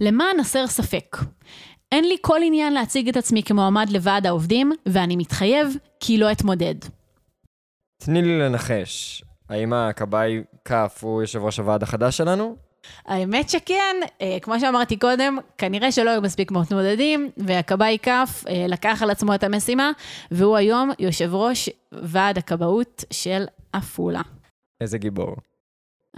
למען 0.00 0.40
הסר 0.40 0.66
ספק, 0.66 1.16
אין 1.92 2.04
לי 2.04 2.16
כל 2.20 2.40
עניין 2.44 2.72
להציג 2.72 3.08
את 3.08 3.16
עצמי 3.16 3.42
כמועמד 3.42 3.90
לוועד 3.90 4.26
העובדים, 4.26 4.72
ואני 4.86 5.16
מתחייב 5.16 5.76
כי 6.00 6.18
לא 6.18 6.32
אתמודד. 6.32 6.74
תני 8.02 8.22
לי 8.22 8.38
לנחש, 8.38 9.24
האם 9.48 9.72
הכבאי 9.72 10.42
כף 10.64 10.98
הוא 11.02 11.22
יושב 11.22 11.42
ראש 11.42 11.58
הוועד 11.58 11.82
החדש 11.82 12.16
שלנו? 12.16 12.67
האמת 13.06 13.48
שכן, 13.48 13.96
אה, 14.22 14.38
כמו 14.42 14.60
שאמרתי 14.60 14.96
קודם, 14.96 15.38
כנראה 15.58 15.92
שלא 15.92 16.10
היו 16.10 16.22
מספיק 16.22 16.50
מתמודדים, 16.50 17.30
והכבאי 17.36 17.98
כף 18.02 18.44
אה, 18.48 18.66
לקח 18.68 19.02
על 19.02 19.10
עצמו 19.10 19.34
את 19.34 19.44
המשימה, 19.44 19.90
והוא 20.30 20.56
היום 20.56 20.90
יושב 20.98 21.34
ראש 21.34 21.70
ועד 21.92 22.38
הכבאות 22.38 23.04
של 23.12 23.44
עפולה. 23.72 24.22
איזה 24.80 24.98
גיבור. 24.98 25.36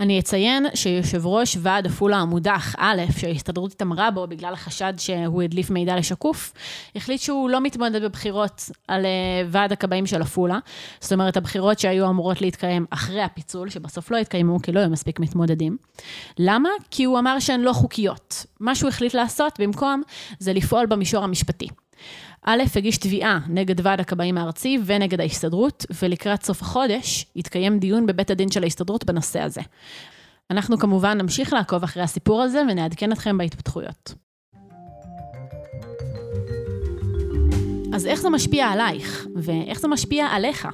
אני 0.00 0.20
אציין 0.20 0.66
שיושב 0.74 1.26
ראש 1.26 1.56
ועד 1.60 1.86
עפולה 1.86 2.16
המודח, 2.16 2.74
א', 2.78 3.02
שההסתדרות 3.18 3.72
התעמרה 3.72 4.10
בו 4.10 4.26
בגלל 4.26 4.52
החשד 4.52 4.92
שהוא 4.98 5.42
הדליף 5.42 5.70
מידע 5.70 5.96
לשקוף, 5.96 6.52
החליט 6.96 7.20
שהוא 7.20 7.50
לא 7.50 7.60
מתמודד 7.60 8.02
בבחירות 8.02 8.70
על 8.88 9.04
אה, 9.04 9.10
ועד 9.48 9.72
הכבאים 9.72 10.06
של 10.06 10.22
עפולה. 10.22 10.58
זאת 11.00 11.12
אומרת, 11.12 11.36
הבחירות 11.36 11.78
שהיו 11.78 12.08
אמורות 12.08 12.40
להתקיים 12.40 12.86
אחרי 12.90 13.22
הפיצול, 13.22 13.70
שבסוף 13.70 14.10
לא 14.10 14.16
התקיימו 14.16 14.62
כי 14.62 14.72
לא 14.72 14.80
היו 14.80 14.90
מספיק 14.90 15.20
מתמודדים. 15.20 15.76
למה? 16.38 16.68
כי 16.90 17.04
הוא 17.04 17.18
אמר 17.18 17.38
שהן 17.38 17.60
לא 17.60 17.72
חוקיות. 17.72 18.46
מה 18.60 18.74
שהוא 18.74 18.88
החליט 18.88 19.14
לעשות 19.14 19.60
במקום 19.60 20.02
זה 20.38 20.52
לפעול 20.52 20.86
במישור 20.86 21.24
המשפטי. 21.24 21.68
א' 22.44 22.62
הגיש 22.76 22.98
תביעה 22.98 23.40
נגד 23.48 23.86
ועד 23.86 24.00
הכבאים 24.00 24.38
הארצי 24.38 24.78
ונגד 24.84 25.20
ההסתדרות, 25.20 25.86
ולקראת 26.02 26.42
סוף 26.42 26.62
החודש 26.62 27.26
יתקיים 27.36 27.78
דיון 27.78 28.06
בבית 28.06 28.30
הדין 28.30 28.50
של 28.50 28.62
ההסתדרות 28.62 29.04
בנושא 29.04 29.40
הזה. 29.40 29.60
אנחנו 30.50 30.78
כמובן 30.78 31.18
נמשיך 31.18 31.52
לעקוב 31.52 31.82
אחרי 31.82 32.02
הסיפור 32.02 32.42
הזה 32.42 32.62
ונעדכן 32.70 33.12
אתכם 33.12 33.38
בהתפתחויות. 33.38 34.14
אז 37.94 38.06
איך 38.06 38.20
זה 38.20 38.30
משפיע 38.30 38.66
עלייך, 38.66 39.26
ואיך 39.36 39.80
זה 39.80 39.88
משפיע 39.88 40.26
עליך? 40.26 40.68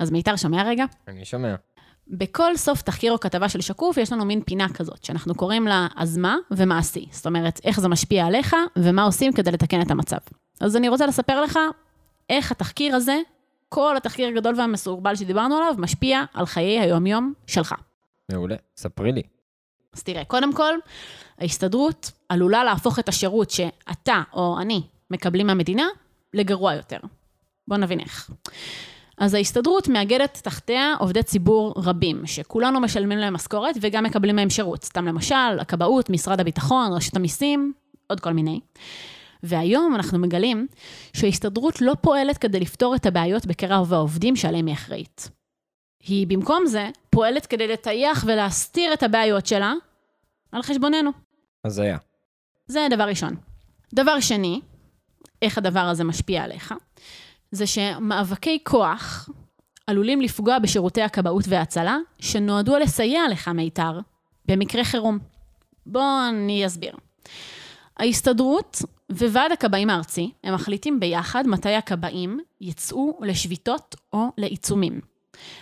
אז 0.00 0.10
מיתר, 0.10 0.36
שומע 0.36 0.62
רגע? 0.62 0.84
אני 1.08 1.24
שומע. 1.24 1.54
בכל 2.08 2.56
סוף 2.56 2.82
תחקיר 2.82 3.12
או 3.12 3.20
כתבה 3.20 3.48
של 3.48 3.60
שקוף, 3.60 3.96
יש 3.96 4.12
לנו 4.12 4.24
מין 4.24 4.42
פינה 4.42 4.68
כזאת, 4.68 5.04
שאנחנו 5.04 5.34
קוראים 5.34 5.66
לה 5.66 5.86
אז 5.96 6.16
מה 6.16 6.36
ומעשי. 6.50 7.06
זאת 7.10 7.26
אומרת, 7.26 7.60
איך 7.64 7.80
זה 7.80 7.88
משפיע 7.88 8.26
עליך, 8.26 8.56
ומה 8.76 9.02
עושים 9.02 9.32
כדי 9.32 9.50
לתקן 9.50 9.82
את 9.82 9.90
המצב. 9.90 10.16
אז 10.60 10.76
אני 10.76 10.88
רוצה 10.88 11.06
לספר 11.06 11.40
לך 11.40 11.58
איך 12.30 12.52
התחקיר 12.52 12.96
הזה, 12.96 13.18
כל 13.68 13.96
התחקיר 13.96 14.28
הגדול 14.28 14.54
והמסורבל 14.58 15.16
שדיברנו 15.16 15.56
עליו, 15.56 15.74
משפיע 15.78 16.24
על 16.34 16.46
חיי 16.46 16.80
היומיום 16.80 17.32
שלך. 17.46 17.74
מעולה, 18.32 18.56
ספרי 18.76 19.12
לי. 19.12 19.22
אז 19.94 20.02
תראה, 20.02 20.24
קודם 20.24 20.54
כל, 20.54 20.74
ההסתדרות 21.38 22.10
עלולה 22.28 22.64
להפוך 22.64 22.98
את 22.98 23.08
השירות 23.08 23.50
שאתה 23.50 24.22
או 24.32 24.58
אני 24.60 24.82
מקבלים 25.10 25.46
מהמדינה 25.46 25.86
לגרוע 26.34 26.74
יותר. 26.74 26.98
בואו 27.68 27.80
נבין 27.80 28.00
איך. 28.00 28.30
אז 29.22 29.34
ההסתדרות 29.34 29.88
מאגדת 29.88 30.40
תחתיה 30.42 30.94
עובדי 30.98 31.22
ציבור 31.22 31.74
רבים, 31.76 32.26
שכולנו 32.26 32.80
משלמים 32.80 33.18
להם 33.18 33.34
משכורת 33.34 33.74
וגם 33.80 34.04
מקבלים 34.04 34.36
מהם 34.36 34.50
שירות. 34.50 34.84
סתם 34.84 35.06
למשל, 35.06 35.60
הכבאות, 35.60 36.10
משרד 36.10 36.40
הביטחון, 36.40 36.92
רשות 36.92 37.16
המיסים, 37.16 37.72
עוד 38.06 38.20
כל 38.20 38.32
מיני. 38.32 38.60
והיום 39.42 39.94
אנחנו 39.94 40.18
מגלים 40.18 40.66
שההסתדרות 41.12 41.80
לא 41.80 41.94
פועלת 42.00 42.38
כדי 42.38 42.60
לפתור 42.60 42.94
את 42.94 43.06
הבעיות 43.06 43.46
בקרב 43.46 43.92
העובדים 43.92 44.36
שעליהם 44.36 44.66
היא 44.66 44.74
אחראית. 44.74 45.28
היא 46.00 46.26
במקום 46.26 46.66
זה 46.66 46.90
פועלת 47.10 47.46
כדי 47.46 47.68
לטייח 47.68 48.24
ולהסתיר 48.26 48.92
את 48.92 49.02
הבעיות 49.02 49.46
שלה 49.46 49.74
על 50.52 50.62
חשבוננו. 50.62 51.10
אז 51.64 51.78
היה. 51.78 51.98
זה 52.66 52.86
דבר 52.90 53.04
ראשון. 53.04 53.36
דבר 53.94 54.20
שני, 54.20 54.60
איך 55.42 55.58
הדבר 55.58 55.80
הזה 55.80 56.04
משפיע 56.04 56.42
עליך, 56.42 56.74
זה 57.52 57.66
שמאבקי 57.66 58.58
כוח 58.64 59.28
עלולים 59.86 60.20
לפגוע 60.20 60.58
בשירותי 60.58 61.02
הכבאות 61.02 61.44
וההצלה, 61.48 61.98
שנועדו 62.18 62.78
לסייע 62.78 63.22
לך, 63.30 63.48
מיתר, 63.48 64.00
במקרה 64.48 64.84
חירום. 64.84 65.18
בואו 65.86 66.28
אני 66.28 66.66
אסביר. 66.66 66.96
ההסתדרות 67.96 68.82
וועד 69.10 69.52
הכבאים 69.52 69.90
הארצי, 69.90 70.30
הם 70.44 70.54
מחליטים 70.54 71.00
ביחד 71.00 71.46
מתי 71.46 71.74
הכבאים 71.74 72.40
יצאו 72.60 73.18
לשביתות 73.22 73.94
או 74.12 74.28
לעיצומים. 74.38 75.11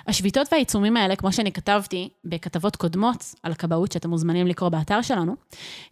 השביתות 0.07 0.49
והעיצומים 0.53 0.97
האלה, 0.97 1.17
כמו 1.17 1.33
שאני 1.33 1.53
כתבתי 1.53 2.09
בכתבות 2.25 2.77
קודמות 2.77 3.35
על 3.43 3.53
הכבאות, 3.53 3.93
שאתם 3.93 4.11
מוזמנים 4.11 4.47
לקרוא 4.47 4.69
באתר 4.69 5.03
שלנו, 5.03 5.37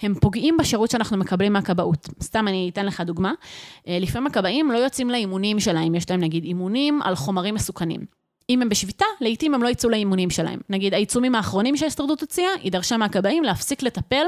הם 0.02 0.14
פוגעים 0.14 0.56
בשירות 0.56 0.90
שאנחנו 0.90 1.16
מקבלים 1.16 1.52
מהכבאות. 1.52 2.08
סתם 2.22 2.48
אני 2.48 2.70
אתן 2.72 2.86
לך 2.86 3.00
דוגמה. 3.00 3.32
אה, 3.88 3.98
לפעמים 4.00 4.26
הכבאים 4.26 4.70
לא 4.70 4.78
יוצאים 4.78 5.10
לאימונים 5.10 5.60
שלהם, 5.60 5.94
יש 5.94 6.10
להם 6.10 6.20
נגיד 6.20 6.44
אימונים 6.44 7.02
על 7.02 7.14
חומרים 7.14 7.54
מסוכנים. 7.54 8.18
אם 8.50 8.62
הם 8.62 8.68
בשביתה, 8.68 9.04
לעיתים 9.20 9.54
הם 9.54 9.62
לא 9.62 9.68
יצאו 9.68 9.90
לאימונים 9.90 10.30
שלהם. 10.30 10.60
נגיד, 10.68 10.94
העיצומים 10.94 11.34
האחרונים 11.34 11.76
שההסתדרות 11.76 12.20
הוציאה, 12.20 12.50
היא 12.62 12.72
דרשה 12.72 12.96
מהכבאים 12.96 13.44
להפסיק 13.44 13.82
לטפל 13.82 14.26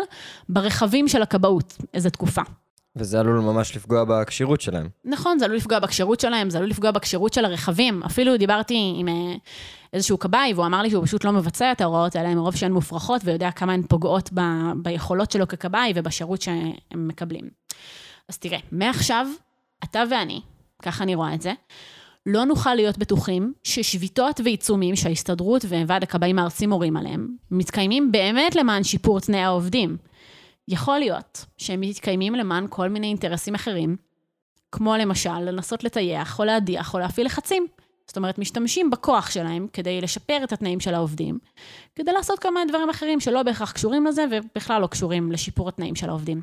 ברכבים 0.48 1.08
של 1.08 1.22
הכבאות 1.22 1.76
איזה 1.94 2.10
תקופה. 2.10 2.42
וזה 2.96 3.20
עלול 3.20 3.40
ממש 3.40 3.76
לפגוע 3.76 4.04
בכשירות 4.04 4.60
שלהם. 4.60 4.88
נכון, 5.04 5.38
זה 5.38 5.44
עלול 5.44 5.56
לפגוע 5.56 5.78
בכשירות 5.78 6.20
שלהם, 6.20 6.50
זה 6.50 6.58
עלול 6.58 6.70
לפגוע 6.70 6.90
בכשירות 6.90 7.32
של 7.32 7.44
הרכבים. 7.44 8.02
אפילו 8.02 8.36
דיברתי 8.36 8.94
עם 8.96 9.08
אה, 9.08 9.34
איזשהו 9.92 10.18
כבאי, 10.18 10.52
והוא 10.54 10.66
אמר 10.66 10.82
לי 10.82 10.90
שהוא 10.90 11.04
פשוט 11.04 11.24
לא 11.24 11.32
מבצע 11.32 11.72
את 11.72 11.80
ההוראות 11.80 12.16
האלה 12.16 12.34
מרוב 12.34 12.56
שהן 12.56 12.72
מופרכות, 12.72 13.20
ויודע 13.24 13.50
כמה 13.50 13.72
הן 13.72 13.82
פוגעות 13.82 14.30
ב, 14.34 14.40
ביכולות 14.82 15.30
שלו 15.30 15.48
ככבאי 15.48 15.92
ובשירות 15.94 16.42
שהם 16.42 17.08
מקבלים. 17.08 17.48
אז 18.28 18.38
תראה, 18.38 18.58
מעכשיו, 18.72 19.26
אתה 19.84 20.02
ואני, 20.10 20.40
ככה 20.82 21.04
אני 21.04 21.14
רואה 21.14 21.34
את 21.34 21.42
זה, 21.42 21.52
לא 22.26 22.44
נוכל 22.44 22.74
להיות 22.74 22.98
בטוחים 22.98 23.52
ששביתות 23.64 24.40
ועיצומים 24.44 24.96
שההסתדרות 24.96 25.64
וועד 25.64 26.02
הכבאים 26.02 26.38
הארצי 26.38 26.66
מורים 26.66 26.96
עליהם, 26.96 27.28
מתקיימים 27.50 28.12
באמת 28.12 28.56
למען 28.56 28.84
שיפור 28.84 29.20
תנאי 29.20 29.40
העובדים. 29.40 29.96
יכול 30.68 30.98
להיות 30.98 31.44
שהם 31.56 31.80
מתקיימים 31.80 32.34
למען 32.34 32.66
כל 32.70 32.88
מיני 32.88 33.06
אינטרסים 33.06 33.54
אחרים, 33.54 33.96
כמו 34.72 34.96
למשל 34.96 35.38
לנסות 35.38 35.84
לטייח 35.84 36.38
או 36.38 36.44
להדיח 36.44 36.94
או 36.94 36.98
להפעיל 36.98 37.26
לחצים. 37.26 37.66
זאת 38.06 38.16
אומרת, 38.16 38.38
משתמשים 38.38 38.90
בכוח 38.90 39.30
שלהם 39.30 39.66
כדי 39.72 40.00
לשפר 40.00 40.40
את 40.44 40.52
התנאים 40.52 40.80
של 40.80 40.94
העובדים, 40.94 41.38
כדי 41.94 42.12
לעשות 42.12 42.38
כמה 42.38 42.60
דברים 42.68 42.90
אחרים 42.90 43.20
שלא 43.20 43.42
בהכרח 43.42 43.72
קשורים 43.72 44.06
לזה 44.06 44.24
ובכלל 44.30 44.82
לא 44.82 44.86
קשורים 44.86 45.32
לשיפור 45.32 45.68
התנאים 45.68 45.94
של 45.94 46.08
העובדים. 46.08 46.42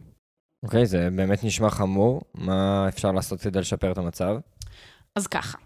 אוקיי, 0.64 0.84
okay, 0.84 0.86
זה 0.86 1.10
באמת 1.16 1.44
נשמע 1.44 1.70
חמור. 1.70 2.22
מה 2.34 2.86
אפשר 2.88 3.12
לעשות 3.12 3.42
כדי 3.42 3.60
לשפר 3.60 3.92
את 3.92 3.98
המצב? 3.98 4.38
אז 5.16 5.28
ככה, 5.28 5.58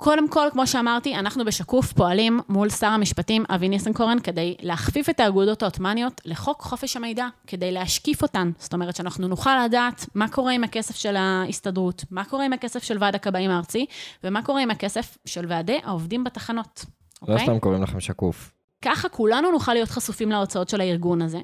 קודם 0.00 0.28
כל, 0.28 0.48
כמו 0.52 0.66
שאמרתי, 0.66 1.14
אנחנו 1.14 1.44
בשקוף 1.44 1.92
פועלים 1.92 2.40
מול 2.48 2.70
שר 2.70 2.86
המשפטים 2.86 3.44
אבי 3.48 3.68
ניסנקורן 3.68 4.18
כדי 4.18 4.56
להכפיף 4.60 5.10
את 5.10 5.20
האגודות 5.20 5.62
העות'מאניות 5.62 6.20
לחוק 6.24 6.62
חופש 6.62 6.96
המידע, 6.96 7.26
כדי 7.46 7.72
להשקיף 7.72 8.22
אותן. 8.22 8.50
זאת 8.58 8.72
אומרת 8.72 8.96
שאנחנו 8.96 9.28
נוכל 9.28 9.64
לדעת 9.64 10.06
מה 10.14 10.28
קורה 10.28 10.52
עם 10.52 10.64
הכסף 10.64 10.96
של 10.96 11.16
ההסתדרות, 11.16 12.04
מה 12.10 12.24
קורה 12.24 12.44
עם 12.44 12.52
הכסף 12.52 12.82
של 12.82 12.96
ועד 13.00 13.14
הכבאים 13.14 13.50
הארצי, 13.50 13.86
ומה 14.24 14.42
קורה 14.42 14.62
עם 14.62 14.70
הכסף 14.70 15.18
של 15.24 15.46
ועדי 15.48 15.80
העובדים 15.84 16.24
בתחנות. 16.24 16.84
לא 16.84 17.26
okay? 17.26 17.30
אוקיי? 17.30 17.46
סתם 17.46 17.58
קוראים 17.58 17.82
לכם 17.82 18.00
שקוף. 18.00 18.52
ככה 18.82 19.08
כולנו 19.08 19.50
נוכל 19.50 19.72
להיות 19.72 19.88
חשופים 19.88 20.30
להוצאות 20.30 20.68
של 20.68 20.80
הארגון 20.80 21.22
הזה, 21.22 21.40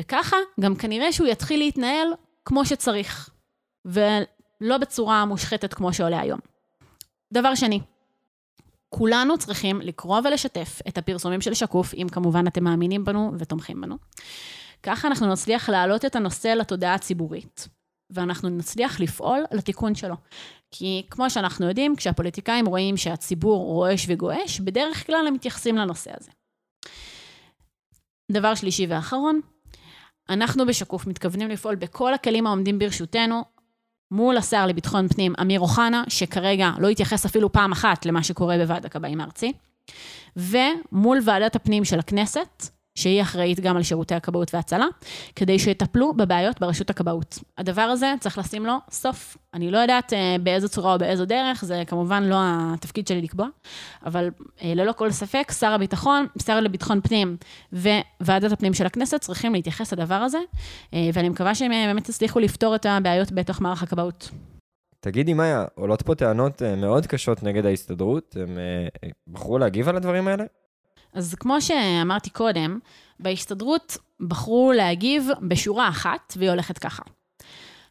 וככה 0.00 0.36
גם 0.60 0.76
כנראה 0.76 1.12
שהוא 1.12 1.28
יתחיל 1.28 1.58
להתנהל 1.58 2.08
כמו 2.44 2.64
שצריך, 2.64 3.30
ולא 3.84 4.78
בצורה 4.80 5.24
מושחתת 5.24 5.74
כמו 5.74 5.92
שעולה 5.92 6.20
היום. 6.20 6.40
דבר 7.32 7.54
שני, 7.54 7.80
כולנו 8.88 9.38
צריכים 9.38 9.80
לקרוא 9.80 10.20
ולשתף 10.24 10.80
את 10.88 10.98
הפרסומים 10.98 11.40
של 11.40 11.54
שקוף, 11.54 11.94
אם 11.94 12.06
כמובן 12.12 12.46
אתם 12.46 12.64
מאמינים 12.64 13.04
בנו 13.04 13.32
ותומכים 13.38 13.80
בנו. 13.80 13.96
ככה 14.82 15.08
אנחנו 15.08 15.32
נצליח 15.32 15.68
להעלות 15.68 16.04
את 16.04 16.16
הנושא 16.16 16.48
לתודעה 16.48 16.94
הציבורית, 16.94 17.68
ואנחנו 18.10 18.48
נצליח 18.48 19.00
לפעול 19.00 19.44
לתיקון 19.52 19.94
שלו. 19.94 20.14
כי 20.70 21.06
כמו 21.10 21.30
שאנחנו 21.30 21.68
יודעים, 21.68 21.96
כשהפוליטיקאים 21.96 22.66
רואים 22.66 22.96
שהציבור 22.96 23.64
רועש 23.64 24.06
וגועש, 24.08 24.60
בדרך 24.60 25.06
כלל 25.06 25.24
הם 25.28 25.34
מתייחסים 25.34 25.76
לנושא 25.76 26.10
הזה. 26.20 26.30
דבר 28.32 28.54
שלישי 28.54 28.86
ואחרון, 28.86 29.40
אנחנו 30.28 30.66
בשקוף 30.66 31.06
מתכוונים 31.06 31.48
לפעול 31.48 31.74
בכל 31.74 32.14
הכלים 32.14 32.46
העומדים 32.46 32.78
ברשותנו 32.78 33.44
מול 34.10 34.36
השר 34.36 34.66
לביטחון 34.66 35.08
פנים, 35.08 35.32
אמיר 35.40 35.60
אוחנה, 35.60 36.04
שכרגע 36.08 36.70
לא 36.78 36.88
התייחס 36.88 37.26
אפילו 37.26 37.52
פעם 37.52 37.72
אחת 37.72 38.06
למה 38.06 38.22
שקורה 38.22 38.58
בוועד 38.58 38.86
הכבאים 38.86 39.20
הארצי, 39.20 39.52
ומול 40.36 41.18
ועדת 41.24 41.56
הפנים 41.56 41.84
של 41.84 41.98
הכנסת, 41.98 42.75
שהיא 42.96 43.22
אחראית 43.22 43.60
גם 43.60 43.76
על 43.76 43.82
שירותי 43.82 44.14
הכבאות 44.14 44.54
וההצלה, 44.54 44.86
כדי 45.36 45.58
שיטפלו 45.58 46.12
בבעיות 46.14 46.60
ברשות 46.60 46.90
הכבאות. 46.90 47.38
הדבר 47.58 47.82
הזה 47.82 48.14
צריך 48.20 48.38
לשים 48.38 48.66
לו 48.66 48.74
סוף. 48.90 49.36
אני 49.54 49.70
לא 49.70 49.78
יודעת 49.78 50.12
אה, 50.12 50.36
באיזו 50.42 50.68
צורה 50.68 50.92
או 50.92 50.98
באיזו 50.98 51.24
דרך, 51.24 51.64
זה 51.64 51.82
כמובן 51.86 52.22
לא 52.22 52.36
התפקיד 52.40 53.06
שלי 53.06 53.22
לקבוע, 53.22 53.46
אבל 54.06 54.30
אה, 54.62 54.72
ללא 54.74 54.92
כל 54.92 55.10
ספק, 55.10 55.52
שר 55.58 55.72
הביטחון, 55.72 56.26
שר 56.42 56.60
לביטחון 56.60 57.00
פנים 57.00 57.36
וועדת 58.20 58.52
הפנים 58.52 58.74
של 58.74 58.86
הכנסת 58.86 59.20
צריכים 59.20 59.52
להתייחס 59.52 59.92
לדבר 59.92 60.14
הזה, 60.14 60.38
אה, 60.94 61.10
ואני 61.12 61.28
מקווה 61.28 61.54
שהם 61.54 61.70
באמת 61.70 62.08
יצליחו 62.08 62.40
לפתור 62.40 62.74
את 62.74 62.86
הבעיות 62.86 63.32
בתוך 63.32 63.60
מערך 63.60 63.82
הכבאות. 63.82 64.30
תגידי, 65.00 65.34
מאיה, 65.34 65.64
עולות 65.74 66.02
פה 66.02 66.14
טענות 66.14 66.62
מאוד 66.62 67.06
קשות 67.06 67.42
נגד 67.42 67.66
ההסתדרות, 67.66 68.36
הם 68.40 68.58
בחרו 69.28 69.58
להגיב 69.58 69.88
על 69.88 69.96
הדברים 69.96 70.28
האלה? 70.28 70.44
אז 71.16 71.34
כמו 71.34 71.60
שאמרתי 71.60 72.30
קודם, 72.30 72.78
בהסתדרות 73.20 73.96
בחרו 74.20 74.72
להגיב 74.72 75.28
בשורה 75.48 75.88
אחת, 75.88 76.34
והיא 76.36 76.50
הולכת 76.50 76.78
ככה. 76.78 77.02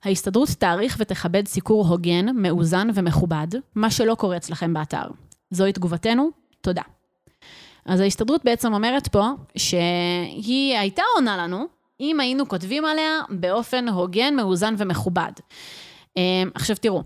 ההסתדרות 0.04 0.50
תעריך 0.50 0.98
ותכבד 1.00 1.48
סיקור 1.48 1.88
הוגן, 1.88 2.26
מאוזן 2.36 2.88
ומכובד, 2.94 3.48
מה 3.76 3.92
שלא 3.92 4.16
קורה 4.16 4.38
אצלכם 4.38 4.74
באתר. 4.74 5.08
זוהי 5.52 5.74
תגובתנו, 5.74 6.30
תודה. 6.62 6.82
אז 7.86 8.00
ההסתדרות 8.00 8.46
בעצם 8.46 8.74
אומרת 8.74 9.08
פה 9.08 9.30
שהיא 9.58 10.78
הייתה 10.78 11.04
עונה 11.16 11.38
לנו 11.38 11.66
אם 12.00 12.20
היינו 12.20 12.48
כותבים 12.48 12.86
עליה 12.86 13.22
באופן 13.30 13.90
הוגן, 13.90 14.36
מאוזן 14.36 14.76
ומכובד. 14.78 15.32
אמ, 16.18 16.50
עכשיו 16.56 16.76
תראו, 16.76 17.04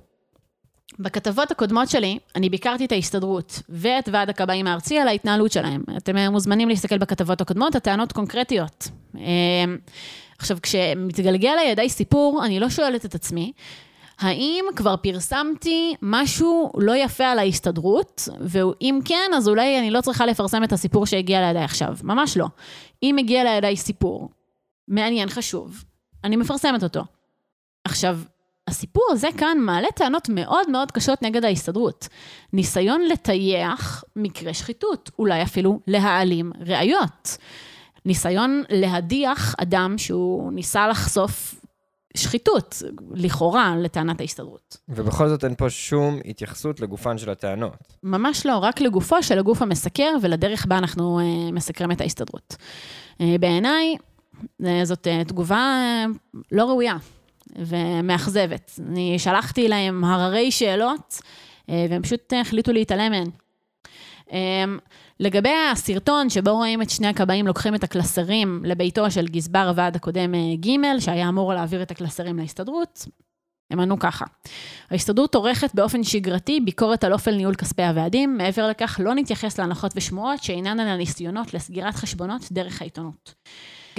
בכתבות 0.99 1.51
הקודמות 1.51 1.89
שלי, 1.89 2.19
אני 2.35 2.49
ביקרתי 2.49 2.85
את 2.85 2.91
ההסתדרות 2.91 3.61
ואת 3.69 4.09
ועד 4.11 4.29
הכבאים 4.29 4.67
הארצי 4.67 4.99
על 4.99 5.07
ההתנהלות 5.07 5.51
שלהם. 5.51 5.83
אתם 5.97 6.17
מוזמנים 6.31 6.69
להסתכל 6.69 6.97
בכתבות 6.97 7.41
הקודמות, 7.41 7.75
הטענות 7.75 8.11
קונקרטיות. 8.11 8.87
אמ, 9.15 9.77
עכשיו, 10.39 10.57
כשמתגלגל 10.61 11.55
לידי 11.65 11.89
סיפור, 11.89 12.41
אני 12.45 12.59
לא 12.59 12.69
שואלת 12.69 13.05
את 13.05 13.15
עצמי, 13.15 13.51
האם 14.19 14.65
כבר 14.75 14.95
פרסמתי 14.97 15.95
משהו 16.01 16.71
לא 16.77 16.95
יפה 16.95 17.25
על 17.25 17.39
ההסתדרות, 17.39 18.29
ואם 18.41 18.99
כן, 19.05 19.31
אז 19.37 19.47
אולי 19.47 19.79
אני 19.79 19.91
לא 19.91 20.01
צריכה 20.01 20.25
לפרסם 20.25 20.63
את 20.63 20.73
הסיפור 20.73 21.05
שהגיע 21.05 21.47
לידי 21.47 21.63
עכשיו. 21.63 21.97
ממש 22.03 22.37
לא. 22.37 22.45
אם 23.03 23.17
הגיע 23.17 23.43
לידי 23.43 23.75
סיפור 23.77 24.29
מעניין, 24.87 25.29
חשוב, 25.29 25.83
אני 26.23 26.35
מפרסמת 26.35 26.83
אותו. 26.83 27.03
עכשיו, 27.83 28.19
הסיפור 28.69 29.03
הזה 29.11 29.27
כאן 29.37 29.57
מעלה 29.59 29.87
טענות 29.95 30.29
מאוד 30.29 30.69
מאוד 30.69 30.91
קשות 30.91 31.21
נגד 31.21 31.45
ההסתדרות. 31.45 32.07
ניסיון 32.53 33.01
לטייח 33.01 34.03
מקרה 34.15 34.53
שחיתות, 34.53 35.11
אולי 35.19 35.43
אפילו 35.43 35.79
להעלים 35.87 36.51
ראיות. 36.65 37.37
ניסיון 38.05 38.63
להדיח 38.69 39.55
אדם 39.57 39.97
שהוא 39.97 40.53
ניסה 40.53 40.87
לחשוף 40.87 41.55
שחיתות, 42.17 42.83
לכאורה, 43.13 43.75
לטענת 43.77 44.19
ההסתדרות. 44.19 44.77
ובכל 44.89 45.29
זאת 45.29 45.43
אין 45.43 45.55
פה 45.55 45.69
שום 45.69 46.19
התייחסות 46.25 46.79
לגופן 46.79 47.17
של 47.17 47.29
הטענות. 47.29 47.93
ממש 48.03 48.45
לא, 48.45 48.57
רק 48.57 48.81
לגופו 48.81 49.23
של 49.23 49.39
הגוף 49.39 49.61
המסקר 49.61 50.11
ולדרך 50.21 50.65
בה 50.65 50.77
אנחנו 50.77 51.19
uh, 51.19 51.53
מסקרים 51.53 51.91
את 51.91 52.01
ההסתדרות. 52.01 52.55
Uh, 53.13 53.23
בעיניי, 53.39 53.95
uh, 54.41 54.65
זאת 54.83 55.07
uh, 55.07 55.27
תגובה 55.27 55.85
uh, 56.35 56.37
לא 56.51 56.65
ראויה. 56.65 56.97
ומאכזבת. 57.55 58.79
אני 58.87 59.19
שלחתי 59.19 59.67
להם 59.67 60.03
הררי 60.03 60.51
שאלות, 60.51 61.21
אה, 61.69 61.85
והם 61.89 62.01
פשוט 62.01 62.33
החליטו 62.41 62.73
להתעלם 62.73 63.11
מהן. 63.11 63.29
אה, 64.31 64.63
לגבי 65.19 65.53
הסרטון 65.71 66.29
שבו 66.29 66.51
רואים 66.51 66.81
את 66.81 66.89
שני 66.89 67.07
הכבאים 67.07 67.47
לוקחים 67.47 67.75
את 67.75 67.83
הקלסרים 67.83 68.61
לביתו 68.65 69.11
של 69.11 69.27
גזבר 69.27 69.67
הוועד 69.69 69.95
הקודם 69.95 70.35
אה, 70.35 70.39
ג', 70.55 70.99
שהיה 70.99 71.29
אמור 71.29 71.53
להעביר 71.53 71.81
את 71.81 71.91
הקלסרים 71.91 72.39
להסתדרות, 72.39 73.05
הם 73.71 73.79
ענו 73.79 73.99
ככה: 73.99 74.25
ההסתדרות 74.91 75.35
עורכת 75.35 75.75
באופן 75.75 76.03
שגרתי 76.03 76.59
ביקורת 76.59 77.03
על 77.03 77.13
אופן 77.13 77.31
ניהול 77.31 77.55
כספי 77.55 77.83
הוועדים, 77.83 78.37
מעבר 78.37 78.67
לכך 78.67 78.99
לא 79.03 79.15
נתייחס 79.15 79.59
להנחות 79.59 79.91
ושמועות 79.95 80.43
שאינן 80.43 80.79
על 80.79 80.87
הניסיונות 80.87 81.53
לסגירת 81.53 81.95
חשבונות 81.95 82.41
דרך 82.51 82.81
העיתונות. 82.81 83.33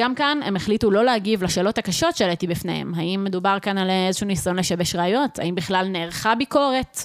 גם 0.01 0.15
כאן 0.15 0.41
הם 0.45 0.57
החליטו 0.57 0.91
לא 0.91 1.05
להגיב 1.05 1.43
לשאלות 1.43 1.79
הקשות 1.79 2.17
שהעליתי 2.17 2.47
בפניהם. 2.47 2.93
האם 2.97 3.25
מדובר 3.25 3.59
כאן 3.63 3.79
על 3.79 3.91
איזשהו 3.91 4.27
ניסיון 4.27 4.57
לשבש 4.57 4.95
ראיות? 4.95 5.39
האם 5.39 5.55
בכלל 5.55 5.89
נערכה 5.89 6.35
ביקורת 6.35 6.99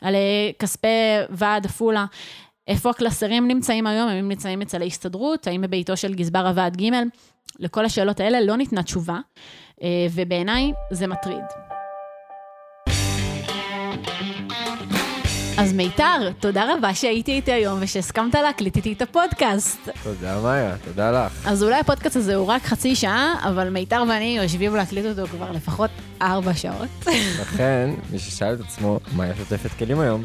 על 0.00 0.14
אה, 0.14 0.50
כספי 0.58 0.88
ועד 1.30 1.66
עפולה? 1.66 2.04
איפה 2.68 2.90
הקלסרים 2.90 3.48
נמצאים 3.48 3.86
היום? 3.86 4.08
האם 4.08 4.18
הם 4.18 4.28
נמצאים 4.28 4.62
אצל 4.62 4.82
ההסתדרות? 4.82 5.46
האם 5.46 5.60
בביתו 5.60 5.96
של 5.96 6.14
גזבר 6.14 6.46
הוועד 6.46 6.76
ג'? 6.82 6.90
לכל 7.58 7.84
השאלות 7.84 8.20
האלה 8.20 8.40
לא 8.40 8.56
ניתנה 8.56 8.82
תשובה, 8.82 9.18
אה, 9.82 10.06
ובעיניי 10.14 10.72
זה 10.90 11.06
מטריד. 11.06 11.44
אז 15.60 15.72
מיתר, 15.72 16.30
תודה 16.40 16.74
רבה 16.74 16.94
שהייתי 16.94 17.32
איתי 17.32 17.52
היום 17.52 17.78
ושהסכמת 17.82 18.34
להקליט 18.34 18.76
איתי 18.76 18.92
את 18.92 19.02
הפודקאסט. 19.02 19.88
תודה, 20.02 20.40
מאיה, 20.40 20.74
תודה 20.84 21.10
לך. 21.10 21.46
אז 21.46 21.62
אולי 21.62 21.80
הפודקאסט 21.80 22.16
הזה 22.16 22.34
הוא 22.34 22.46
רק 22.46 22.62
חצי 22.62 22.96
שעה, 22.96 23.34
אבל 23.42 23.68
מיתר 23.68 24.02
ואני 24.08 24.38
יושבים 24.42 24.74
להקליט 24.74 25.06
אותו 25.06 25.26
כבר 25.26 25.52
לפחות 25.52 25.90
ארבע 26.22 26.54
שעות. 26.54 26.88
לכן, 27.40 27.90
מי 28.12 28.18
ששאל 28.18 28.54
את 28.54 28.60
עצמו, 28.60 29.00
מה 29.12 29.24
היא 29.24 29.32
שוטפת 29.38 29.70
כלים 29.78 30.00
היום? 30.00 30.22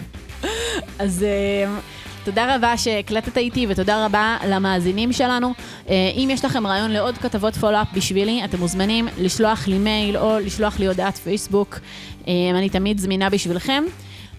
אז... 1.00 1.24
אה, 1.24 1.76
תודה 2.24 2.56
רבה 2.56 2.78
שהקלטת 2.78 3.38
איתי 3.38 3.66
ותודה 3.70 4.06
רבה 4.06 4.38
למאזינים 4.48 5.14
שלנו. 5.14 5.54
אה, 5.90 6.12
אם 6.16 6.30
יש 6.32 6.46
לכם 6.46 6.68
רעיון 6.68 6.92
לעוד 6.92 7.18
כתבות 7.18 7.56
follow 7.56 7.80
up 7.80 7.88
בשבילי, 7.94 8.46
אתם 8.46 8.60
מוזמנים 8.60 9.08
לשלוח 9.18 9.68
לי 9.68 9.78
מייל 9.78 10.18
או 10.18 10.40
לשלוח 10.40 10.80
לי 10.80 10.88
הודעת 10.88 11.18
פייסבוק. 11.18 11.80
אה, 12.28 12.34
אני 12.50 12.70
תמיד 12.70 13.00
זמינה 13.00 13.30
בשבילכם. 13.30 13.84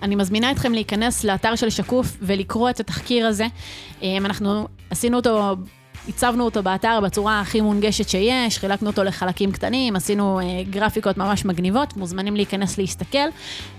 אני 0.02 0.16
מזמינה 0.16 0.50
אתכם 0.50 0.72
להיכנס 0.72 1.24
לאתר 1.24 1.54
של 1.54 1.70
שקוף 1.70 2.16
ולקרוא 2.22 2.70
את 2.70 2.80
התחקיר 2.80 3.26
הזה. 3.26 3.46
אה, 4.02 4.16
אנחנו 4.16 4.68
עשינו 4.90 5.16
אותו 5.16 5.56
הצבנו 6.08 6.44
אותו 6.44 6.62
באתר 6.62 7.00
בצורה 7.00 7.40
הכי 7.40 7.60
מונגשת 7.60 8.08
שיש, 8.08 8.58
חילקנו 8.58 8.90
אותו 8.90 9.04
לחלקים 9.04 9.52
קטנים, 9.52 9.96
עשינו 9.96 10.40
אה, 10.40 10.44
גרפיקות 10.70 11.16
ממש 11.16 11.44
מגניבות, 11.44 11.96
מוזמנים 11.96 12.36
להיכנס 12.36 12.78
להסתכל. 12.78 13.18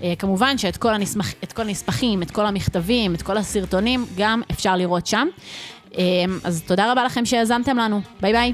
אה, 0.02 0.14
כמובן 0.18 0.58
שאת 0.58 0.76
כל, 0.76 0.94
הנסמך, 0.94 1.32
את 1.44 1.52
כל 1.52 1.62
הנספחים, 1.62 2.22
את 2.22 2.30
כל 2.30 2.46
המכתבים, 2.46 3.14
את 3.14 3.22
כל 3.22 3.36
הסרטונים, 3.36 4.06
גם 4.16 4.42
אפשר 4.50 4.76
לראות 4.76 5.06
שם. 5.06 5.28
אה, 5.98 6.04
אז 6.44 6.62
תודה 6.66 6.92
רבה 6.92 7.04
לכם 7.04 7.24
שהאזנתם 7.24 7.76
לנו, 7.76 8.00
ביי 8.20 8.32
ביי. 8.32 8.52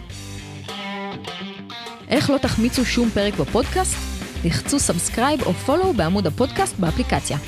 איך 2.09 2.31
לא 2.31 2.39
תחמיצו 2.39 2.85
שום 2.85 3.11
פרק 3.11 3.35
בפודקאסט? 3.35 4.14
לחצו 4.45 4.79
subscribe 4.79 5.43
או 5.43 5.53
follow 5.53 5.93
בעמוד 5.93 6.27
הפודקאסט 6.27 6.79
באפליקציה. 6.79 7.39